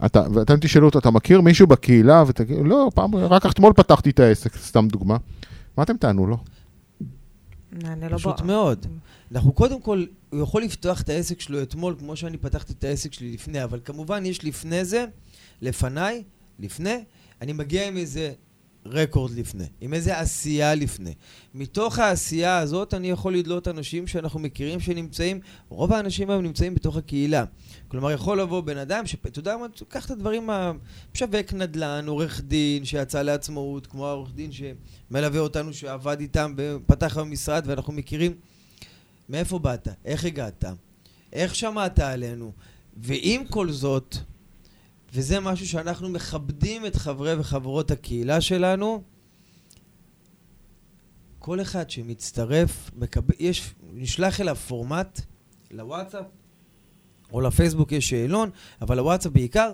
[0.05, 2.23] אתה, ואתם תשאלו אותו, אתה מכיר מישהו בקהילה?
[2.27, 5.17] ותגיד, לא, פעם, רק אתמול פתחתי את העסק, סתם דוגמה.
[5.77, 6.37] מה אתם תענו לו?
[8.09, 8.85] לא פשוט בוא- מאוד.
[9.31, 13.13] אנחנו קודם כל, הוא יכול לפתוח את העסק שלו אתמול, כמו שאני פתחתי את העסק
[13.13, 15.05] שלי לפני, אבל כמובן יש לפני זה,
[15.61, 16.23] לפניי,
[16.59, 17.03] לפני,
[17.41, 18.31] אני מגיע עם איזה
[18.91, 21.13] רקורד לפני, עם איזה עשייה לפני.
[21.53, 26.97] מתוך העשייה הזאת אני יכול לדלות אנשים שאנחנו מכירים שנמצאים, רוב האנשים היום נמצאים בתוך
[26.97, 27.43] הקהילה.
[27.87, 30.49] כלומר, יכול לבוא בן אדם, שאתה יודע מה, קח את הדברים,
[31.15, 37.63] משווק נדל"ן, עורך דין שיצא לעצמאות, כמו העורך דין שמלווה אותנו, שעבד איתם, פתח במשרד
[37.65, 38.33] ואנחנו מכירים.
[39.29, 39.87] מאיפה באת?
[40.05, 40.65] איך הגעת?
[41.33, 42.51] איך שמעת עלינו?
[42.97, 44.17] ועם כל זאת,
[45.13, 49.03] וזה משהו שאנחנו מכבדים את חברי וחברות הקהילה שלנו,
[51.39, 55.21] כל אחד שמצטרף, מקבל, יש, נשלח אליו פורמט
[55.71, 56.25] לוואטסאפ,
[57.33, 58.49] או לפייסבוק יש שאלון,
[58.81, 59.73] אבל לוואטסאפ בעיקר,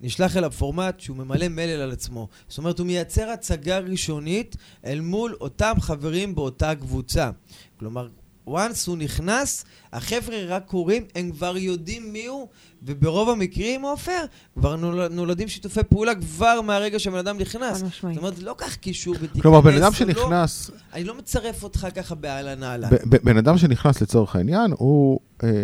[0.00, 2.28] נשלח אליו פורמט שהוא ממלא מלל על עצמו.
[2.48, 7.30] זאת אומרת, הוא מייצר הצגה ראשונית אל מול אותם חברים באותה קבוצה.
[7.76, 8.08] כלומר,
[8.56, 12.48] once הוא נכנס, החבר'ה רק קוראים, הם כבר יודעים מי הוא,
[12.82, 14.24] וברוב המקרים, עופר,
[14.58, 17.78] כבר נול- נולדים שיתופי פעולה כבר מהרגע שהבן אדם נכנס.
[17.80, 18.14] חד משמעית.
[18.14, 19.42] זאת אומרת, לא קח קישור ותיכנס.
[19.42, 22.88] כלומר, בן אדם או לא, שנכנס, אני לא מצרף אותך ככה באהלן אהלן.
[23.24, 25.20] בן אדם שנכנס לצורך העניין, הוא...
[25.44, 25.62] אה,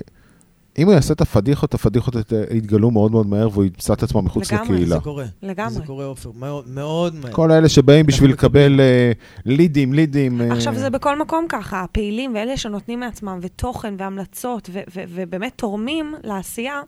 [0.78, 2.14] אם הוא יעשה את הפדיחות, הפדיחות
[2.50, 4.72] יתגלו מאוד מאוד מהר והוא ימצא את עצמו מחוץ לגמרי.
[4.74, 4.96] לקהילה.
[4.96, 5.24] זה קורה.
[5.42, 5.70] לגמרי.
[5.74, 7.32] זה קורה, עופר, מאוד מאוד מהר.
[7.32, 9.12] כל האלה שבאים בשביל לקבל אה,
[9.44, 10.40] לידים, לידים.
[10.40, 15.52] אה, עכשיו, זה בכל מקום ככה, הפעילים ואלה שנותנים מעצמם ותוכן והמלצות ו- ו- ובאמת
[15.56, 16.80] תורמים לעשייה,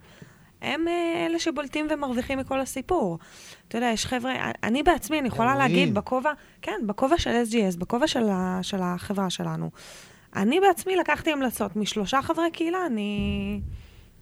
[0.62, 3.18] הם אה, אלה שבולטים ומרוויחים מכל הסיפור.
[3.68, 5.56] אתה יודע, יש חבר'ה, אני בעצמי, אני יכולה.
[5.56, 9.70] להגיד, בכובע, כן, בכובע של SGS, בכובע של, ה- של החברה שלנו,
[10.36, 13.60] אני בעצמי לקחתי המלצות משלושה חברי קהילה, אני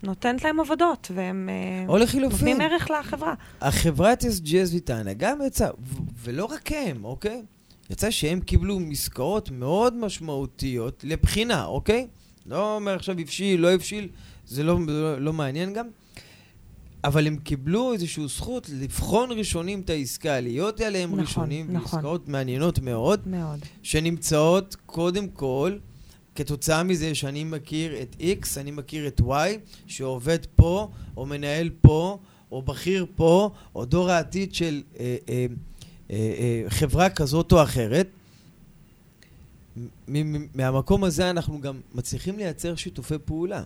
[0.03, 3.35] נותנת להם עבודות, והם אה, או לחילופין, נותנים ערך לחברה.
[3.61, 7.43] החברת SGS ויטניה גם יצא, ו- ולא רק הם, אוקיי?
[7.91, 12.07] יצא שהם קיבלו משכורות מאוד משמעותיות לבחינה, אוקיי?
[12.47, 14.09] לא אומר עכשיו הבשיל, לא הבשיל,
[14.47, 15.87] זה לא, לא, לא מעניין גם.
[17.05, 22.01] אבל הם קיבלו איזושהי זכות לבחון ראשונים את העסקה, להיות עליהם נכון, ראשונים, נכון.
[22.01, 23.59] בעסקאות מעניינות מאוד, מאוד.
[23.83, 25.77] שנמצאות קודם כל,
[26.35, 29.33] כתוצאה מזה שאני מכיר את X, אני מכיר את Y,
[29.87, 32.19] שעובד פה, או מנהל פה,
[32.53, 35.47] או בכיר פה, או דור העתיד של אה, אה,
[36.11, 38.09] אה, אה, חברה כזאת או אחרת.
[40.55, 43.63] מהמקום הזה אנחנו גם מצליחים לייצר שיתופי פעולה.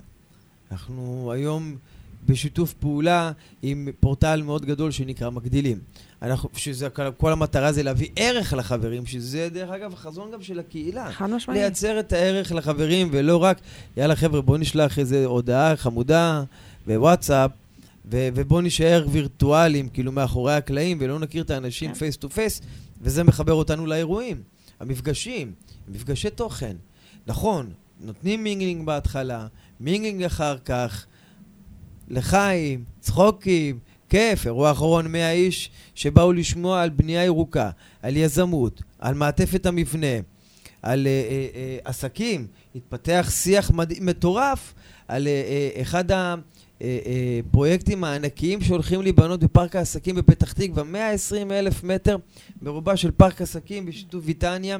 [0.73, 1.77] אנחנו היום
[2.27, 5.79] בשיתוף פעולה עם פורטל מאוד גדול שנקרא מגדילים.
[6.23, 11.13] אנחנו, שזה כל, המטרה זה להביא ערך לחברים, שזה דרך אגב החזון גם של הקהילה.
[11.13, 11.61] חד משמעית.
[11.61, 13.61] לייצר את הערך לחברים, ולא רק,
[13.97, 16.43] יאללה חבר'ה, בואו נשלח איזה הודעה חמודה
[16.87, 17.51] בוואטסאפ,
[18.13, 21.95] ו- ובואו נישאר וירטואליים, כאילו מאחורי הקלעים, ולא נכיר את האנשים.
[21.95, 22.61] face to face,
[23.01, 24.43] וזה מחבר אותנו לאירועים,
[24.81, 25.53] המפגשים,
[25.89, 26.77] מפגשי תוכן.
[27.27, 29.47] נכון, נותנים mingling בהתחלה,
[29.81, 31.07] mingling אחר כך,
[32.09, 33.79] לחיים, צחוקים,
[34.09, 37.71] כיף, אירוע אחרון 100 איש שבאו לשמוע על בנייה ירוקה,
[38.03, 40.07] על יזמות, על מעטפת המבנה,
[40.83, 44.75] על אה, אה, אה, עסקים, התפתח שיח מדהים, מטורף
[45.09, 45.33] על אה,
[45.77, 46.05] אה, אחד
[46.81, 52.17] הפרויקטים הענקיים שהולכים להיבנות בפארק העסקים בפתח תקווה, 120 אלף מטר
[52.63, 54.79] מרובע של פארק עסקים בשיתוף ויטניה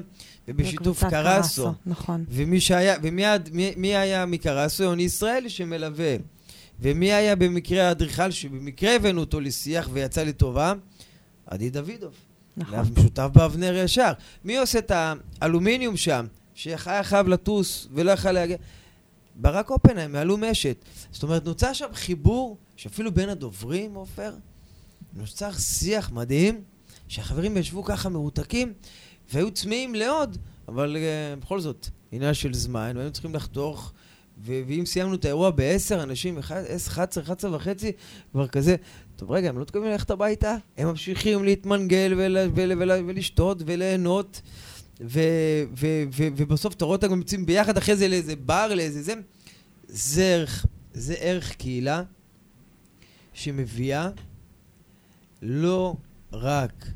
[0.49, 1.73] ובשיתוף קרסו.
[1.87, 2.25] נכון.
[2.29, 4.85] ומי שהיה, ומי had- מי, מי היה מקרסו?
[4.85, 6.17] יוני ישראלי שמלווה.
[6.81, 10.73] ומי היה במקרה האדריכל שבמקרה הבאנו אותו לשיח ויצא לטובה?
[11.47, 12.13] עדי דוידוב.
[12.57, 12.79] נכון.
[12.97, 14.13] משותף באבנר ישר.
[14.45, 14.93] מי עושה את
[15.41, 18.57] האלומיניום שם, שהיה חייב לטוס ולא יכל להגיע?
[19.35, 20.85] ברק אופנהיים, מאלום-אשת.
[21.13, 24.35] זאת אומרת, נוצר שם חיבור שאפילו בין הדוברים, עופר,
[25.13, 26.63] נוצר שיח מדהים,
[27.09, 28.73] שהחברים ישבו ככה מרותקים
[29.33, 30.39] והיו צמאים לעוד,
[30.69, 33.93] אבל uh, בכל זאת, עניין של זמן, והיינו צריכים לחתוך,
[34.43, 37.93] ואם סיימנו את האירוע ב-10, אנשים, 11, 11 וחצי,
[38.33, 38.77] כבר כזה,
[39.17, 40.57] טוב, רגע, הם לא מתכוונים ללכת הביתה?
[40.77, 44.41] הם ממשיכים להתמנגל ול, ול, ול, ולשתות וליהנות,
[46.37, 49.15] ובסוף אתה רואה אותם יוצאים ביחד אחרי זה לאיזה בר, לאיזה זה.
[49.89, 52.03] זה ערך, זה ערך קהילה
[53.33, 54.11] שמביאה
[55.43, 55.97] לא
[56.33, 56.87] רק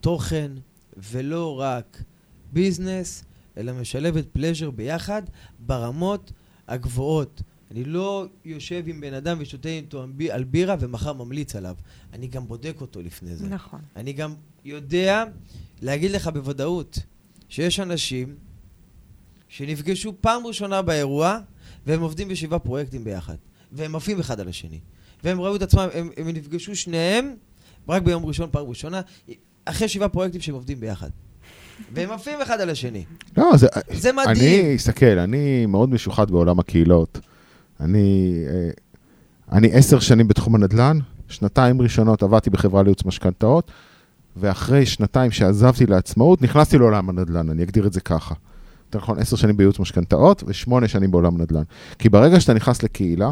[0.00, 0.52] תוכן
[0.96, 2.02] ולא רק
[2.52, 3.24] ביזנס,
[3.56, 5.22] אלא משלבת פלז'ר ביחד
[5.58, 6.32] ברמות
[6.68, 7.42] הגבוהות.
[7.70, 11.74] אני לא יושב עם בן אדם ושותה איתו על בירה ומחר ממליץ עליו.
[12.12, 13.48] אני גם בודק אותו לפני זה.
[13.48, 13.80] נכון.
[13.96, 15.24] אני גם יודע
[15.82, 16.98] להגיד לך בוודאות
[17.48, 18.36] שיש אנשים
[19.48, 21.38] שנפגשו פעם ראשונה באירוע
[21.86, 23.36] והם עובדים בשבעה פרויקטים ביחד.
[23.72, 24.80] והם עפים אחד על השני.
[25.24, 27.34] והם ראו את עצמם, הם, הם נפגשו שניהם
[27.88, 29.00] רק ביום ראשון, פעם ראשונה,
[29.64, 31.10] אחרי שבעה פרויקטים שהם עובדים ביחד.
[31.94, 33.04] והם עפים אחד על השני.
[33.36, 33.66] לא, זה...
[33.92, 34.36] זה מדהים.
[34.36, 37.18] אני, הסתכל, אני מאוד משוחד בעולם הקהילות.
[37.80, 38.70] אני, אה,
[39.52, 43.70] אני עשר שנים בתחום הנדל"ן, שנתיים ראשונות עבדתי בחברה לייעוץ משכנתאות,
[44.36, 48.34] ואחרי שנתיים שעזבתי לעצמאות, נכנסתי לעולם הנדל"ן, אני אגדיר את זה ככה.
[48.86, 51.62] יותר נכון, עשר שנים בייעוץ משכנתאות ושמונה שנים בעולם הנדל"ן.
[51.98, 53.30] כי ברגע שאתה נכנס לקהילה,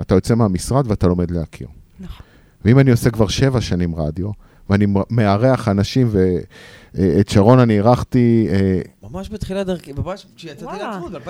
[0.00, 1.68] אתה יוצא מהמשרד ואתה לומד להכיר.
[2.00, 2.26] נכון.
[2.64, 4.30] ואם אני עושה כבר שבע שנים רדיו,
[4.70, 6.08] ואני מארח אנשים,
[6.94, 10.76] ואת שרון אני אירחתי אה, ממש בתחילת דרכי, ממש כשיצאתי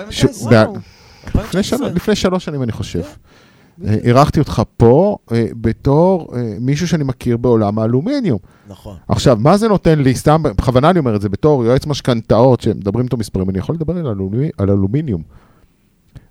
[0.09, 0.43] ש- ב-2019.
[0.43, 0.51] וואו.
[0.51, 1.45] וואו.
[1.45, 3.01] לפני, שנה, לפני שלוש שנים, אני חושב.
[3.01, 8.39] כן, אה, אירחתי אותך פה אה, בתור אה, מישהו שאני מכיר בעולם האלומיניום.
[8.67, 8.97] נכון.
[9.07, 13.05] עכשיו, מה זה נותן לי, סתם, בכוונה אני אומר את זה, בתור יועץ משכנתאות, שמדברים
[13.05, 15.21] איתו מספרים, אני יכול לדבר על, אלומי, על אלומיניום.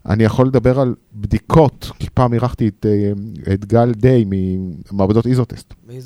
[0.06, 3.12] אני יכול לדבר על בדיקות, כי פעם אירחתי את, אה,
[3.54, 5.74] את גל דיי ממעבדות איזוטסט.
[5.90, 6.00] אה, אה,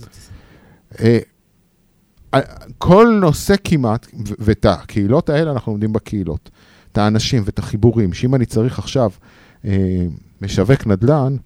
[2.78, 4.06] כל נושא כמעט,
[4.38, 6.50] ואת הקהילות האלה אנחנו לומדים בקהילות,
[6.92, 9.10] את האנשים ואת החיבורים, שאם אני צריך עכשיו
[9.64, 10.06] אה,
[10.40, 11.36] משווק נדל"ן,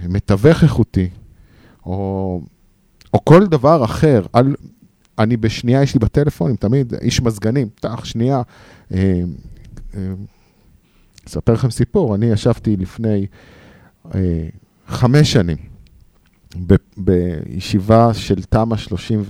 [0.00, 1.08] אה, מתווך איכותי,
[1.86, 2.40] או,
[3.14, 4.54] או כל דבר אחר, על,
[5.18, 8.42] אני בשנייה, יש לי בטלפונים, תמיד איש מזגנים, פתח שנייה.
[8.94, 9.22] אה,
[9.94, 10.12] אה,
[11.26, 13.26] אספר לכם סיפור, אני ישבתי לפני
[14.14, 14.48] אה,
[14.86, 15.71] חמש שנים
[16.66, 19.22] ב- בישיבה של תמ"א 30,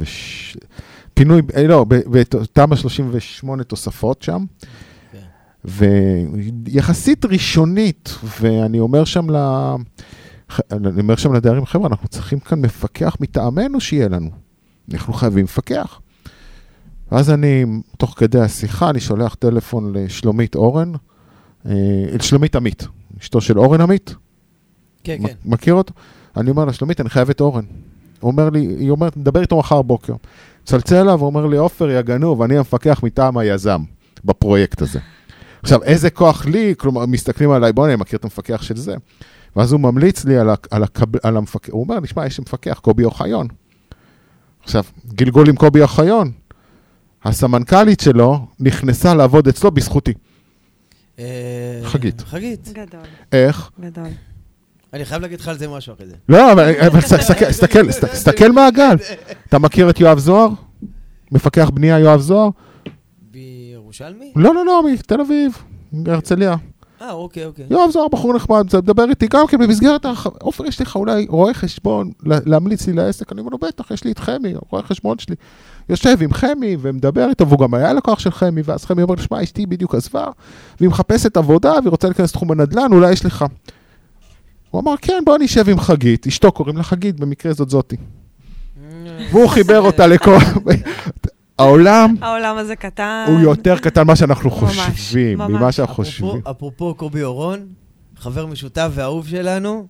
[1.15, 4.45] פינוי, אה, לא, בתמ"א 38 תוספות שם,
[5.13, 5.19] כן.
[6.65, 9.37] ויחסית ראשונית, ואני אומר שם ל...
[10.73, 14.31] אני אומר שם לדיירים, חבר'ה, אנחנו צריכים כאן מפקח מטעמנו שיהיה לנו.
[14.93, 16.01] אנחנו חייבים מפקח.
[17.13, 17.65] ואז אני,
[17.99, 20.93] תוך כדי השיחה, אני שולח טלפון לשלומית אורן,
[21.67, 21.73] אה,
[22.21, 22.87] שלומית עמית,
[23.21, 24.15] אשתו של אורן עמית,
[25.05, 25.35] כן, מ- כן.
[25.45, 25.95] מכיר אותו?
[26.37, 27.65] אני אומר לה, שלומית, אני חייב את אורן.
[28.21, 30.15] הוא אומר לי, היא אומרת, נדבר איתו מחר בוקר.
[30.63, 33.83] מצלצל אליו, הוא אומר לי, עופר, יא גנוב, אני המפקח מטעם היזם
[34.25, 34.99] בפרויקט הזה.
[35.63, 38.95] עכשיו, איזה כוח לי, כלומר, מסתכלים עליי, בוא, אני מכיר את המפקח של זה.
[39.57, 42.79] ואז הוא ממליץ לי על, ה, על, הקב, על המפקח, הוא אומר, נשמע, יש מפקח,
[42.83, 43.47] קובי אוחיון.
[44.63, 46.31] עכשיו, גלגול עם קובי אוחיון.
[47.25, 50.13] הסמנכ"לית שלו נכנסה לעבוד אצלו בזכותי.
[51.19, 52.21] אה, חגית.
[52.21, 52.69] חגית.
[52.69, 53.01] גדול,
[53.33, 53.71] איך?
[53.81, 54.09] גדול.
[54.93, 56.15] אני חייב להגיד לך על זה משהו אחרי זה.
[56.29, 56.73] לא, אבל
[57.49, 58.97] תסתכל, תסתכל, מהגל.
[59.49, 60.49] אתה מכיר את יואב זוהר?
[61.33, 62.49] מפקח בנייה יואב זוהר?
[63.31, 64.33] בירושלמי?
[64.37, 65.53] לא, לא, לא, מתל אביב,
[65.93, 66.55] מהרצליה.
[67.03, 67.65] אה, אוקיי, אוקיי.
[67.71, 70.07] יואב זוהר בחור נחמד, זה מדבר איתי גם כן במסגרת,
[70.41, 73.33] עופר, יש לך אולי רואה חשבון לה- להמליץ לי לעסק?
[73.33, 75.35] אני אומר לו, בטח, יש לי את חמי, רואה חשבון שלי.
[75.89, 79.43] יושב עם חמי ומדבר איתו, והוא גם היה לקוח של חמי, ואז חמי אומר, שמע,
[79.43, 80.27] אשתי בדיוק עזבה,
[80.81, 83.45] והיא מחפשת עבודה, והיא רוצה להיכנס לתחום הנדל"ן, אולי יש לך.
[84.73, 87.97] הוא אמר, כן, בוא נשב עם חגית, אשתו קוראים לה חגית, במקרה זאת זאתי.
[89.31, 90.37] והוא חיבר אותה לכל...
[91.59, 93.25] העולם העולם הזה קטן.
[93.29, 95.51] הוא יותר קטן ממה שאנחנו חושבים, ממש.
[95.51, 96.41] ממה שאנחנו חושבים.
[96.51, 97.67] אפרופו קובי אורון,
[98.17, 99.87] חבר משותף ואהוב שלנו,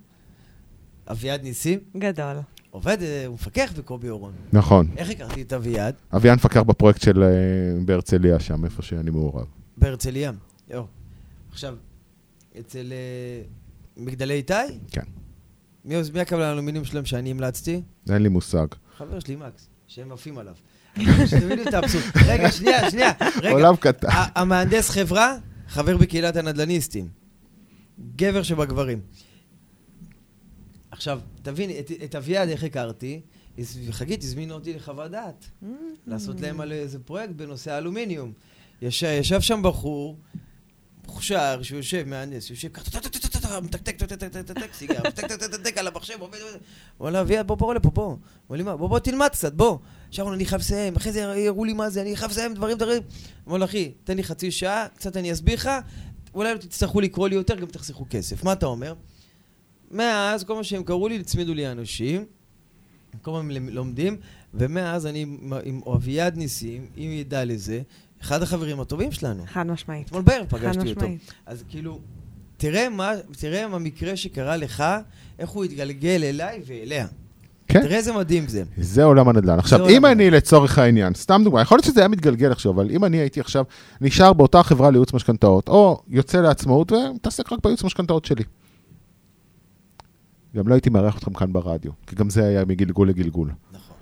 [1.11, 2.37] אביעד ניסים, גדול.
[2.71, 4.33] עובד, אה, הוא מפקח בקובי אורון.
[4.53, 4.87] נכון.
[4.97, 5.95] איך הכרתי את אביעד?
[6.17, 7.29] אביאן מפקח בפרויקט של אה,
[7.85, 9.47] בהרצליה שם, איפה שאני מעורב.
[9.77, 10.33] בהרצליה.
[10.71, 10.83] יו.
[11.53, 11.75] עכשיו,
[12.61, 13.43] אצל אה,
[13.97, 14.53] מגדלי איתי?
[14.91, 15.03] כן.
[15.85, 17.83] מי, מי הקבלן האלומיניום שלהם שאני המלצתי?
[18.11, 18.67] אין לי מושג.
[18.97, 20.55] חבר שלי מקס, שהם עפים עליו.
[21.31, 22.05] שתבינו את האבסורד.
[22.27, 23.13] רגע, שנייה, שנייה.
[23.37, 23.51] רגע.
[23.51, 24.09] עולם קטן.
[24.11, 25.37] המהנדס חברה,
[25.69, 27.09] חבר בקהילת הנדל"ניסטים.
[28.17, 29.01] גבר שבגברים.
[30.91, 33.21] עכשיו, תבין, את, את אביעד איך הכרתי?
[33.91, 35.51] חגית הזמינה אותי לחוות דעת.
[36.07, 38.33] לעשות להם על איזה פרויקט בנושא האלומיניום.
[38.83, 40.19] יש, ישב שם בחור,
[41.07, 42.91] מוכשר, שהוא יושב, מהנדס, יושב ככה,
[43.61, 46.57] טה-טה-טה-טה-טה, מתקתק, טה-טה-טה-טה-טק, סיגר, מתקתק על המחשב, עובד, עובד.
[46.99, 48.17] הוא אומר, אביעד, בוא, בוא לפה, בוא.
[48.51, 49.79] אמר לי, מה, בוא, בוא תלמד קצת, בוא.
[50.11, 53.03] שרון, אני חייב לסיים, אחרי זה יראו לי מה זה, אני חייב לסיים דברים, דברים.
[53.49, 55.71] אמר לו, אחי, תן לי חצי שעה, קצת אני אסביר לך,
[56.35, 58.45] אולי לא תצטרכו לקרוא לי יותר, גם תחסכו כסף.
[58.45, 58.95] מה אתה אומר?
[59.91, 62.25] מאז, כל מה שהם קראו לי, הצמידו לי אנשים,
[63.23, 64.17] כל הזמן לומדים,
[64.55, 67.83] ומאז אני עם- עם אביעד ניסים, אם ידע לזה,
[68.23, 69.45] אחד החברים הטובים שלנו.
[69.47, 70.07] חד משמעית.
[70.07, 71.01] אתמול בערב פגשתי אותו.
[71.01, 71.33] משמעית.
[71.47, 72.01] אז כאילו,
[72.63, 74.85] תראה מה, תראה מה המקרה שקרה לך,
[75.39, 77.07] איך הוא התגלגל אליי ואליה.
[77.67, 77.83] כן.
[77.83, 78.63] תראה איזה מדהים זה.
[78.77, 79.59] זה עולם הנדל"ן.
[79.59, 80.37] עכשיו, עולם אם אני הנדל"ן.
[80.37, 83.65] לצורך העניין, סתם דוגמא, יכול להיות שזה היה מתגלגל עכשיו, אבל אם אני הייתי עכשיו
[84.01, 88.45] נשאר באותה חברה לייעוץ משכנתאות, או יוצא לעצמאות ומתעסק רק בייעוץ משכנתאות שלי.
[90.57, 93.51] גם לא הייתי מארח אתכם כאן ברדיו, כי גם זה היה מגלגול לגלגול.
[93.73, 93.97] נכון.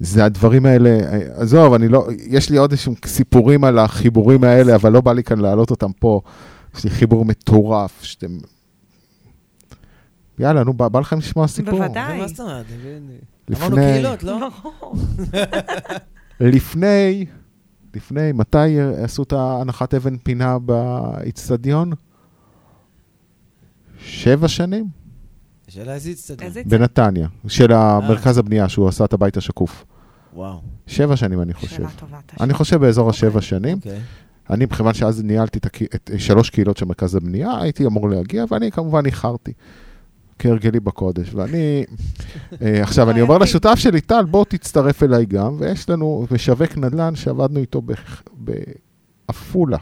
[0.00, 0.98] זה הדברים האלה,
[1.34, 5.24] עזוב, אני לא, יש לי עוד איזשהם סיפורים על החיבורים האלה, אבל לא בא לי
[5.24, 6.20] כאן להעלות אותם פה.
[6.74, 8.38] יש לי חיבור מטורף, שאתם...
[10.38, 11.78] יאללה, נו, בא, בא לכם לשמוע סיפור?
[11.78, 12.18] בוודאי.
[12.18, 12.66] מה זאת אומרת?
[13.50, 14.48] אמרנו לפני, קהילות, לא?
[14.62, 14.94] ברור.
[16.40, 17.26] לפני,
[17.94, 21.92] לפני, מתי עשו את ההנחת אבן פינה באיצטדיון?
[23.98, 24.86] שבע שנים?
[25.68, 26.48] שאלה איזה אצטדיון.
[26.48, 29.84] איזה בנתניה, של המרכז הבנייה, שהוא עשה את הבית השקוף.
[30.34, 30.60] וואו.
[30.86, 31.76] שבע שנים, אני חושב.
[31.76, 32.18] שאלה טובה.
[32.40, 33.76] אני חושב באזור השבע שנים.
[33.76, 34.00] אוקיי.
[34.50, 38.70] אני, מכיוון שאז ניהלתי את, את שלוש קהילות של מרכז הבנייה, הייתי אמור להגיע, ואני
[38.70, 39.52] כמובן איחרתי.
[40.38, 41.34] כהרגלי בקודש.
[41.34, 41.84] ואני,
[42.62, 47.16] אה, עכשיו, אני אומר לשותף שלי, טל, בוא תצטרף אליי גם, ויש לנו משווק נדל"ן
[47.16, 47.82] שעבדנו איתו
[49.28, 49.78] בעפולה,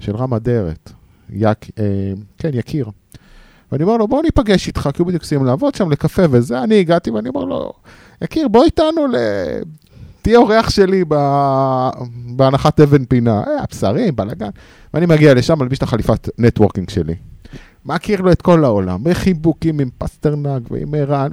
[0.00, 0.92] של רם אדרת,
[1.30, 2.90] יק, אה, כן, יקיר.
[3.72, 6.80] ואני אומר לו, בוא ניפגש איתך, כי הוא בדיוק סיים לעבוד שם לקפה וזה, אני
[6.80, 7.72] הגעתי ואני אומר לו,
[8.22, 9.16] יקיר, בוא איתנו ל...
[10.28, 11.88] תהיה אורח שלי ב-
[12.36, 14.48] בהנחת אבן פינה, אה, בשרים, בלאגן.
[14.94, 17.14] ואני מגיע לשם, מלביש את החליפת networking שלי.
[17.84, 21.30] מכיר לו את כל העולם, בחיבוקים עם פסטרנק ועם ערן.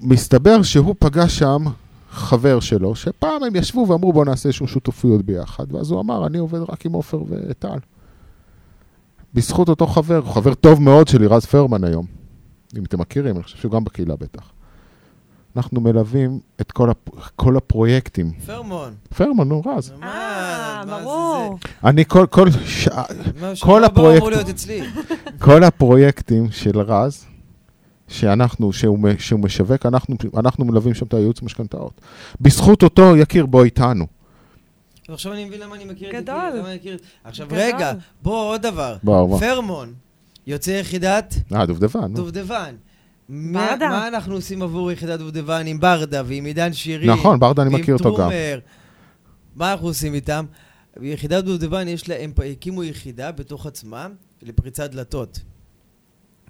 [0.00, 1.64] ומסתבר שהוא פגש שם
[2.10, 6.38] חבר שלו, שפעם הם ישבו ואמרו בואו נעשה איזשהו שותפויות ביחד, ואז הוא אמר, אני
[6.38, 7.78] עובד רק עם עופר וטל.
[9.34, 12.06] בזכות אותו חבר, חבר טוב מאוד שלי, רז פרמן היום.
[12.78, 14.52] אם אתם מכירים, אני חושב שהוא גם בקהילה בטח.
[15.56, 17.08] אנחנו מלווים את כל, הפ...
[17.36, 18.32] כל הפרויקטים.
[18.46, 18.94] פרמון.
[19.16, 19.92] פרמן, נו, רז.
[20.02, 21.58] אה, ברור.
[21.84, 22.48] אני כל, כל?
[22.48, 23.02] מה,
[23.48, 24.80] כל שבוע הבא הפרויקט- אמור להיות אצלי.
[25.44, 27.26] כל הפרויקטים של רז,
[28.08, 32.00] שאנחנו, שהוא, שהוא משווק, אנחנו, אנחנו מלווים שם את הייעוץ משכנתאות.
[32.40, 34.06] בזכות אותו יקיר בו איתנו.
[35.08, 36.20] עכשיו אני מבין למה אני מכיר את זה.
[36.20, 36.74] גדול.
[36.74, 37.58] מכיר עכשיו גדול.
[37.58, 37.92] רגע,
[38.22, 38.96] בוא עוד דבר.
[39.02, 39.40] בוא, בוא.
[39.40, 39.92] פרמון,
[40.46, 42.08] יוצא יחידת אה, דובדבן, נו.
[42.16, 42.74] דובדבן.
[42.74, 42.91] מה
[43.28, 43.88] ברדה.
[43.88, 47.06] מה אנחנו עושים עבור יחידת דובדבן עם ברדה ועם עידן שירי?
[47.06, 48.30] נכון, ברדה אני מכיר אותו גם.
[49.56, 50.44] מה אנחנו עושים איתם?
[51.00, 54.12] יחידת דובדבן, יש לה, הם הקימו יחידה בתוך עצמם
[54.42, 55.40] לפריצת דלתות.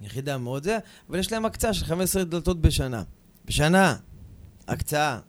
[0.01, 0.77] יחידה מאוד זה,
[1.09, 3.03] אבל יש להם הקצאה של 15 דלתות בשנה.
[3.45, 3.95] בשנה.
[4.67, 5.19] הקצאה.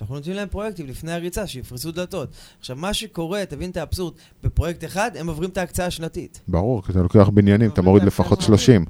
[0.00, 2.28] אנחנו נותנים להם פרויקטים לפני הריצה, שיפרסו דלתות.
[2.58, 6.40] עכשיו, מה שקורה, תבין את האבסורד, בפרויקט אחד הם עוברים את ההקצאה השנתית.
[6.48, 8.84] ברור, כי אתה לוקח בניינים, אתה מוריד לפחות 30.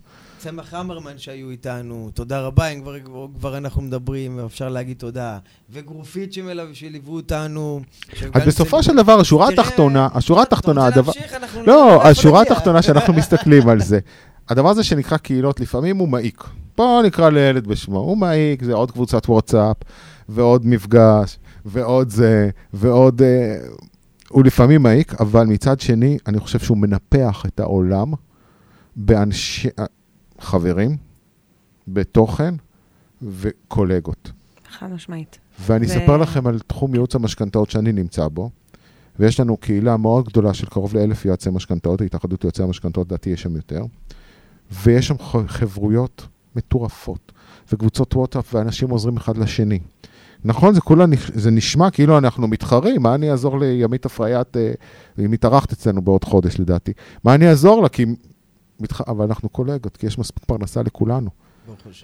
[0.44, 2.94] צמח המרמן שהיו איתנו, תודה רבה, אם כבר,
[3.34, 5.38] כבר אנחנו מדברים, אפשר להגיד תודה.
[5.70, 6.32] וגרופית
[6.72, 7.80] שליוו אותנו.
[8.34, 11.06] אז בסופו של דבר, השורה תראה, התחתונה, השורה התחתונה, אתה הדבר...
[11.06, 11.42] רוצה להמשיך?
[11.42, 12.42] אנחנו לא, השורה.
[12.42, 13.98] התחתונה שאנחנו מסתכלים על זה,
[14.48, 16.44] הדבר הזה שנקרא קהילות, לפעמים הוא מעיק.
[16.76, 19.76] בואו נקרא לילד בשמו, הוא מעיק, זה עוד קבוצת וואטסאפ,
[20.28, 23.22] ועוד מפגש, ועוד זה, ועוד...
[23.22, 23.56] אה,
[24.28, 28.12] הוא לפעמים מעיק, אבל מצד שני, אני חושב שהוא מנפח את העולם
[28.96, 29.68] באנשי...
[30.38, 30.96] חברים,
[31.88, 32.54] בתוכן
[33.22, 34.32] וקולגות.
[34.68, 35.38] חד משמעית.
[35.60, 38.50] ואני ו- אספר לכם על תחום ייעוץ המשכנתאות שאני נמצא בו,
[39.18, 43.42] ויש לנו קהילה מאוד גדולה של קרוב לאלף יועצי משכנתאות, התאחדות יועצי המשכנתאות, לדעתי יש
[43.42, 43.84] שם יותר,
[44.82, 45.14] ויש שם
[45.46, 46.26] חברויות
[46.56, 47.32] מטורפות,
[47.72, 49.78] וקבוצות וואטסאפ, ואנשים עוזרים אחד לשני.
[50.44, 51.04] נכון, זה כולה,
[51.34, 54.72] זה נשמע כאילו אנחנו מתחרים, מה אני אעזור לימית אפריית, אה,
[55.16, 56.92] היא מתארחת אצלנו בעוד חודש לדעתי,
[57.24, 58.06] מה אני אעזור לה, כי...
[58.80, 59.00] מתח...
[59.00, 61.30] אבל אנחנו קולגות, כי יש מספיק פרנסה לכולנו.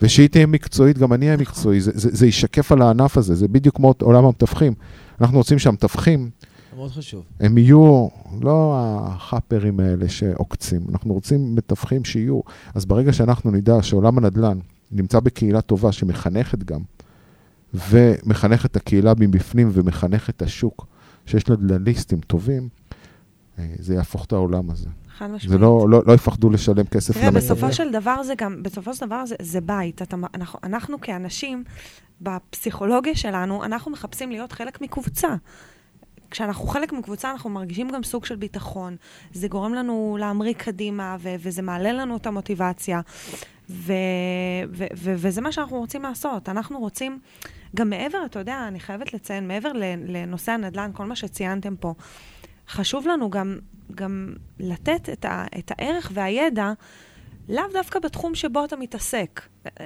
[0.03, 3.49] ושהיא תהיה מקצועית, גם אני אהיה מקצועי, זה, זה, זה יישקף על הענף הזה, זה
[3.49, 4.75] בדיוק כמו עולם המתווכים.
[5.21, 6.31] אנחנו רוצים שהמתווכים,
[6.77, 7.25] מאוד חשוב.
[7.41, 8.09] הם יהיו
[8.41, 12.41] לא החאפרים האלה שעוקצים, אנחנו רוצים מתווכים שיהיו.
[12.75, 14.59] אז ברגע שאנחנו נדע שעולם הנדל"ן
[14.93, 16.81] נמצא בקהילה טובה שמחנכת גם,
[17.75, 20.87] ומחנכת את הקהילה מבפנים ומחנכת את השוק,
[21.27, 22.69] שיש נדל"ניסטים טובים,
[23.59, 24.89] אה, זה יהפוך את העולם הזה.
[25.21, 25.51] חד משמעית.
[25.51, 27.45] זה לא, לא, לא יפחדו לשלם כסף תראה, למתווך.
[27.45, 30.03] בסופו של דבר זה גם, בסופו של דבר זה, זה בית.
[30.03, 31.65] אתה, אנחנו, אנחנו כאנשים,
[32.21, 35.29] בפסיכולוגיה שלנו, אנחנו מחפשים להיות חלק מקבוצה.
[36.31, 38.97] כשאנחנו חלק מקבוצה, אנחנו מרגישים גם סוג של ביטחון.
[39.33, 43.01] זה גורם לנו להמריא קדימה, ו- וזה מעלה לנו את המוטיבציה.
[43.71, 43.93] ו-
[44.73, 46.49] ו- ו- וזה מה שאנחנו רוצים לעשות.
[46.49, 47.19] אנחנו רוצים,
[47.77, 49.73] גם מעבר, אתה יודע, אני חייבת לציין, מעבר
[50.07, 51.95] לנושא הנדל"ן, כל מה שציינתם פה,
[52.71, 53.59] חשוב לנו גם,
[53.95, 56.73] גם לתת את, ה- את הערך והידע
[57.49, 59.41] לאו דווקא בתחום שבו אתה מתעסק.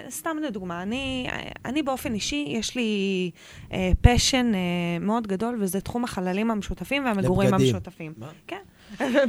[0.08, 1.28] סתם לדוגמה, אני,
[1.64, 3.30] אני באופן אישי, יש לי
[3.72, 4.60] אה, פשן אה,
[5.00, 7.66] מאוד גדול, וזה תחום החללים המשותפים והמגורים לבגדים.
[7.74, 8.12] המשותפים.
[8.16, 8.28] מה?
[8.46, 8.60] כן.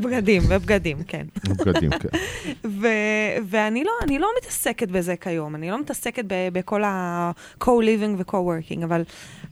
[0.03, 1.25] בגדים, ובגדים, כן.
[1.49, 2.09] בגדים, כן.
[2.81, 2.87] ו-
[3.45, 7.69] ואני לא, אני לא מתעסקת בזה כיום, אני לא מתעסקת ב- בכל ה-co-living
[8.17, 9.01] ו-co-working, אבל,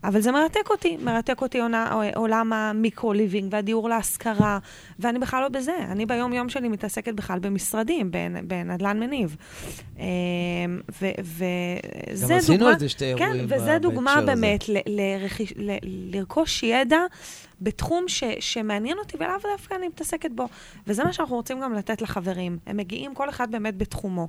[0.04, 4.60] אבל זה מרתק אותי, מרתק אותי עונה, עולם המיקרו-ליבינג והדיור להשכרה,
[5.00, 9.36] ואני בכלל לא בזה, אני ביום-יום שלי מתעסקת בכלל במשרדים, בנ- בנדל"ן מניב.
[11.02, 11.46] ו- וזה
[12.34, 12.74] גם עשינו דוגמה...
[12.74, 14.22] על זה שתי כן, אירועים וזה ב- דוגמה.
[14.26, 15.78] באמת ל- לרכיש- ל-
[16.16, 16.98] לרכוש ידע
[17.62, 20.48] בתחום ש, שמעניין אותי ולאו דווקא אני מתעסקת בו.
[20.88, 22.58] וזה מה שאנחנו רוצים גם לתת לחברים.
[22.68, 24.28] הם מגיעים כל אחד באמת בתחומו.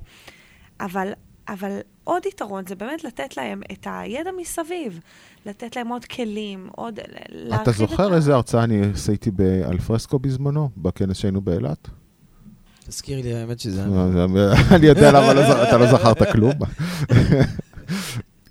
[0.79, 1.11] אבל,
[1.47, 4.99] אבל עוד יתרון זה באמת לתת להם את הידע מסביב.
[5.45, 6.99] לתת להם עוד כלים, עוד...
[7.61, 11.87] אתה את זוכר ה- איזה הרצאה אני עשיתי באלפרסקו בזמנו, בכנס שהיינו באילת?
[12.87, 13.83] תזכיר לי, האמת שזה...
[14.75, 16.53] אני יודע למה לא אתה לא זכרת כלום.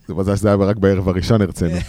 [0.08, 1.76] זה מזל שזה היה רק בערב הראשון הרצינו.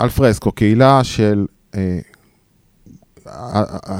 [0.00, 1.98] אלפרסקו, קהילה של אה,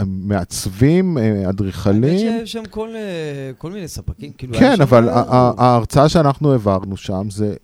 [0.06, 2.18] מעצבים, אה, אדריכלים.
[2.18, 4.54] שיש שם כל, אה, כל מיני ספקים, כאילו...
[4.58, 7.54] כן, אבל ה- ההרצאה שאנחנו העברנו שם זה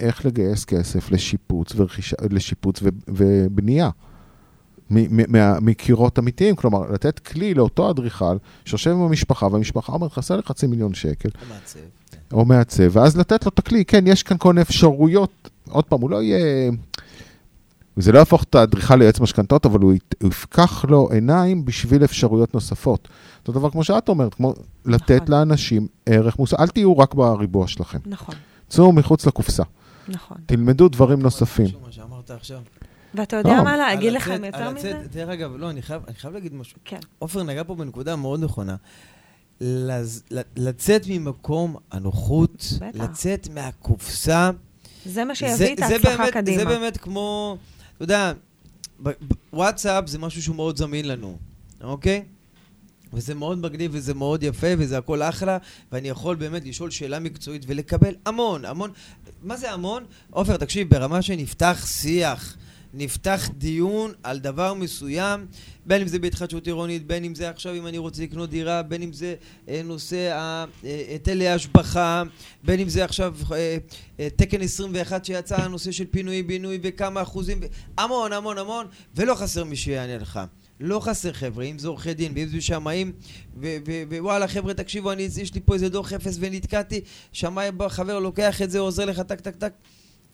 [0.00, 3.90] איך לגייס כסף לשיפוץ ורכישה, לשיפוץ ו- ובנייה.
[5.60, 10.66] מקירות אמיתיים, כלומר, לתת כלי לאותו אדריכל שיושב עם המשפחה, והמשפחה אומרת, חסר לי חצי
[10.66, 11.28] מיליון שקל.
[11.48, 11.78] המעצב.
[12.32, 16.00] או מעצב, ואז לתת לו את הכלי, כן, יש כאן כל מיני אפשרויות, עוד פעם,
[16.00, 16.70] הוא לא יהיה...
[17.96, 19.92] זה לא יהפוך את האדריכל ליועץ משכנתות, אבל הוא
[20.24, 23.08] יפקח לו עיניים בשביל אפשרויות נוספות.
[23.40, 24.54] אותו דבר כמו שאת אומרת, כמו
[24.86, 25.34] לתת נכון.
[25.34, 28.34] לאנשים ערך מוסף, אל תהיו רק בריבוע שלכם, נכון,
[28.68, 29.62] צאו מחוץ לקופסה,
[30.08, 30.36] נכון.
[30.46, 31.66] תלמדו דברים נוספים.
[33.14, 33.64] ואתה יודע לא.
[33.64, 34.92] מה על להגיד לכם יותר מזה?
[35.12, 36.78] דרך אגב, לא, אני חייב אני חייב להגיד משהו.
[36.84, 36.98] כן.
[37.18, 38.76] עופר נגע פה בנקודה מאוד נכונה.
[39.60, 42.98] לז- ל- לצאת ממקום הנוחות, בטח.
[43.04, 44.50] לצאת מהקופסה.
[45.06, 46.58] זה מה זה- שיביא את זה ההצלחה קדימה.
[46.58, 47.56] זה באמת כמו,
[48.02, 48.32] אתה יודע,
[49.52, 51.38] וואטסאפ זה משהו שהוא מאוד זמין לנו,
[51.80, 52.24] אוקיי?
[53.12, 55.58] וזה מאוד מגניב וזה מאוד יפה וזה הכל אחלה,
[55.92, 58.90] ואני יכול באמת לשאול שאלה מקצועית ולקבל המון, המון.
[59.42, 60.04] מה זה המון?
[60.30, 62.56] עופר, תקשיב, ברמה שנפתח שיח,
[62.94, 65.46] נפתח דיון על דבר מסוים,
[65.86, 69.02] בין אם זה בהתחדשות עירונית, בין אם זה עכשיו אם אני רוצה לקנות דירה, בין
[69.02, 69.34] אם זה
[69.68, 72.22] אה, נושא ה- אה, היטלי השבחה,
[72.64, 73.76] בין אם זה עכשיו אה,
[74.20, 77.60] אה, תקן 21 שיצא, הנושא של פינוי-בינוי וכמה אחוזים,
[77.98, 78.86] המון, המון, המון,
[79.16, 80.40] ולא חסר מי שיענה לך.
[80.80, 83.12] לא חסר חבר'ה, אם זה עורכי דין ואם זה שמאים,
[84.10, 87.00] ווואלה חבר'ה תקשיבו, אני, יש לי פה איזה דוח אפס ונתקעתי,
[87.32, 89.72] שמאי חבר לוקח את זה, עוזר לך טק טק טק,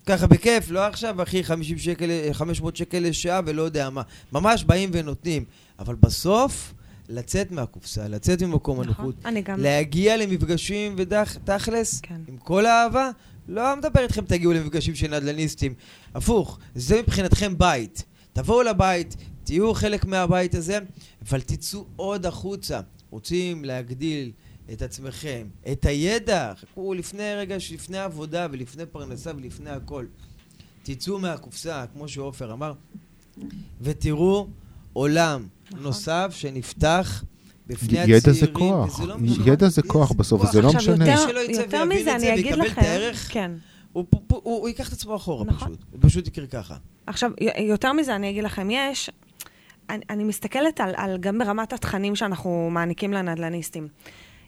[0.09, 4.03] ככה בכיף, לא עכשיו אחי 50 שקל, 500 שקל לשעה ולא יודע מה,
[4.33, 5.45] ממש באים ונותנים,
[5.79, 6.75] אבל בסוף
[7.09, 8.87] לצאת מהקופסה, לצאת ממקום נכון.
[8.87, 9.61] הנוחות, אני גם...
[9.61, 12.21] להגיע למפגשים ותכלס, כן.
[12.29, 13.11] עם כל האהבה,
[13.49, 15.75] לא מדבר איתכם תגיעו למפגשים של נדל"ניסטים.
[16.15, 18.05] הפוך, זה מבחינתכם בית.
[18.33, 20.79] תבואו לבית, תהיו חלק מהבית הזה,
[21.29, 22.81] אבל תצאו עוד החוצה.
[23.11, 24.33] רוצים להגדיל
[24.73, 30.05] את עצמכם, את הידע, חכו לפני רגע, לפני עבודה ולפני פרנסה ולפני הכל.
[30.83, 32.73] תצאו מהקופסה, כמו שעופר אמר,
[33.81, 34.47] ותראו
[34.93, 35.83] עולם נכון.
[35.83, 37.25] נוסף שנפתח
[37.67, 38.41] בפני ידע הצעירים.
[38.41, 39.01] זה כוח.
[39.01, 39.17] לא.
[39.47, 40.43] ידע זה כוח בסוף.
[40.45, 41.05] וזה לא עכשיו, משנה.
[41.05, 43.51] מי יותר- מזה, זה אני אגיד לכם, הערך, כן.
[43.93, 45.69] הוא, הוא, הוא, הוא ייקח את עצמו אחורה נכון.
[45.69, 45.85] פשוט.
[45.93, 46.77] הוא פשוט יקרה ככה.
[47.07, 49.11] עכשיו, יותר מזה, אני אגיד לכם, יש...
[49.91, 53.89] אני, אני מסתכלת על, על גם ברמת התכנים שאנחנו מעניקים לנדל"ניסטים.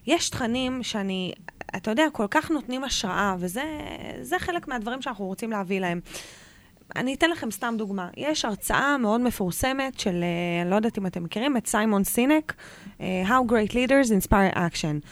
[0.07, 1.33] יש תכנים שאני,
[1.77, 3.63] אתה יודע, כל כך נותנים השראה, וזה
[4.23, 6.01] זה חלק מהדברים שאנחנו רוצים להביא להם.
[6.97, 8.09] אני אתן לכם סתם דוגמה.
[8.17, 12.55] יש הרצאה מאוד מפורסמת של, אה, אני לא יודעת אם אתם מכירים, את סיימון סינק,
[13.01, 15.07] אה, How Great Leaders Inspire Action.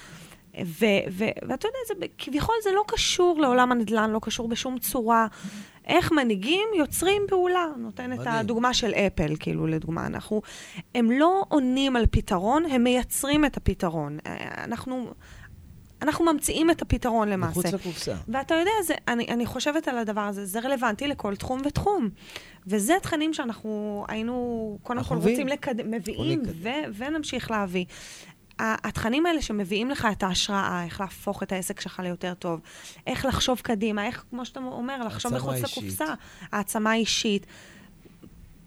[0.64, 5.26] ו- ו- ואתה יודע, זה, כביכול זה לא קשור לעולם הנדל"ן, לא קשור בשום צורה.
[5.86, 7.66] איך מנהיגים יוצרים פעולה.
[7.76, 8.18] נותן את.
[8.26, 10.06] הדוגמה של אפל, כאילו, לדוגמה.
[10.06, 10.42] אנחנו,
[10.94, 14.18] הם לא עונים על פתרון, הם מייצרים את הפתרון.
[14.26, 15.10] אה, אנחנו,
[16.02, 17.60] אנחנו ממציאים את הפתרון למעשה.
[17.60, 18.14] מחוץ לקופסה.
[18.28, 22.08] ואתה יודע, זה, אני, אני חושבת על הדבר הזה, זה רלוונטי לכל תחום ותחום.
[22.66, 25.14] וזה תכנים שאנחנו היינו, קודם כל.
[25.14, 26.42] רוצים לקדם, מביאים,
[26.96, 27.84] ונמשיך להביא.
[28.58, 32.60] התכנים האלה שמביאים לך את ההשראה, איך להפוך את העסק שלך ליותר טוב,
[33.06, 35.56] איך לחשוב קדימה, איך, כמו שאתה אומר, לחשוב מחוץ.
[35.56, 36.14] לקופסה,
[36.52, 37.46] העצמה אישית.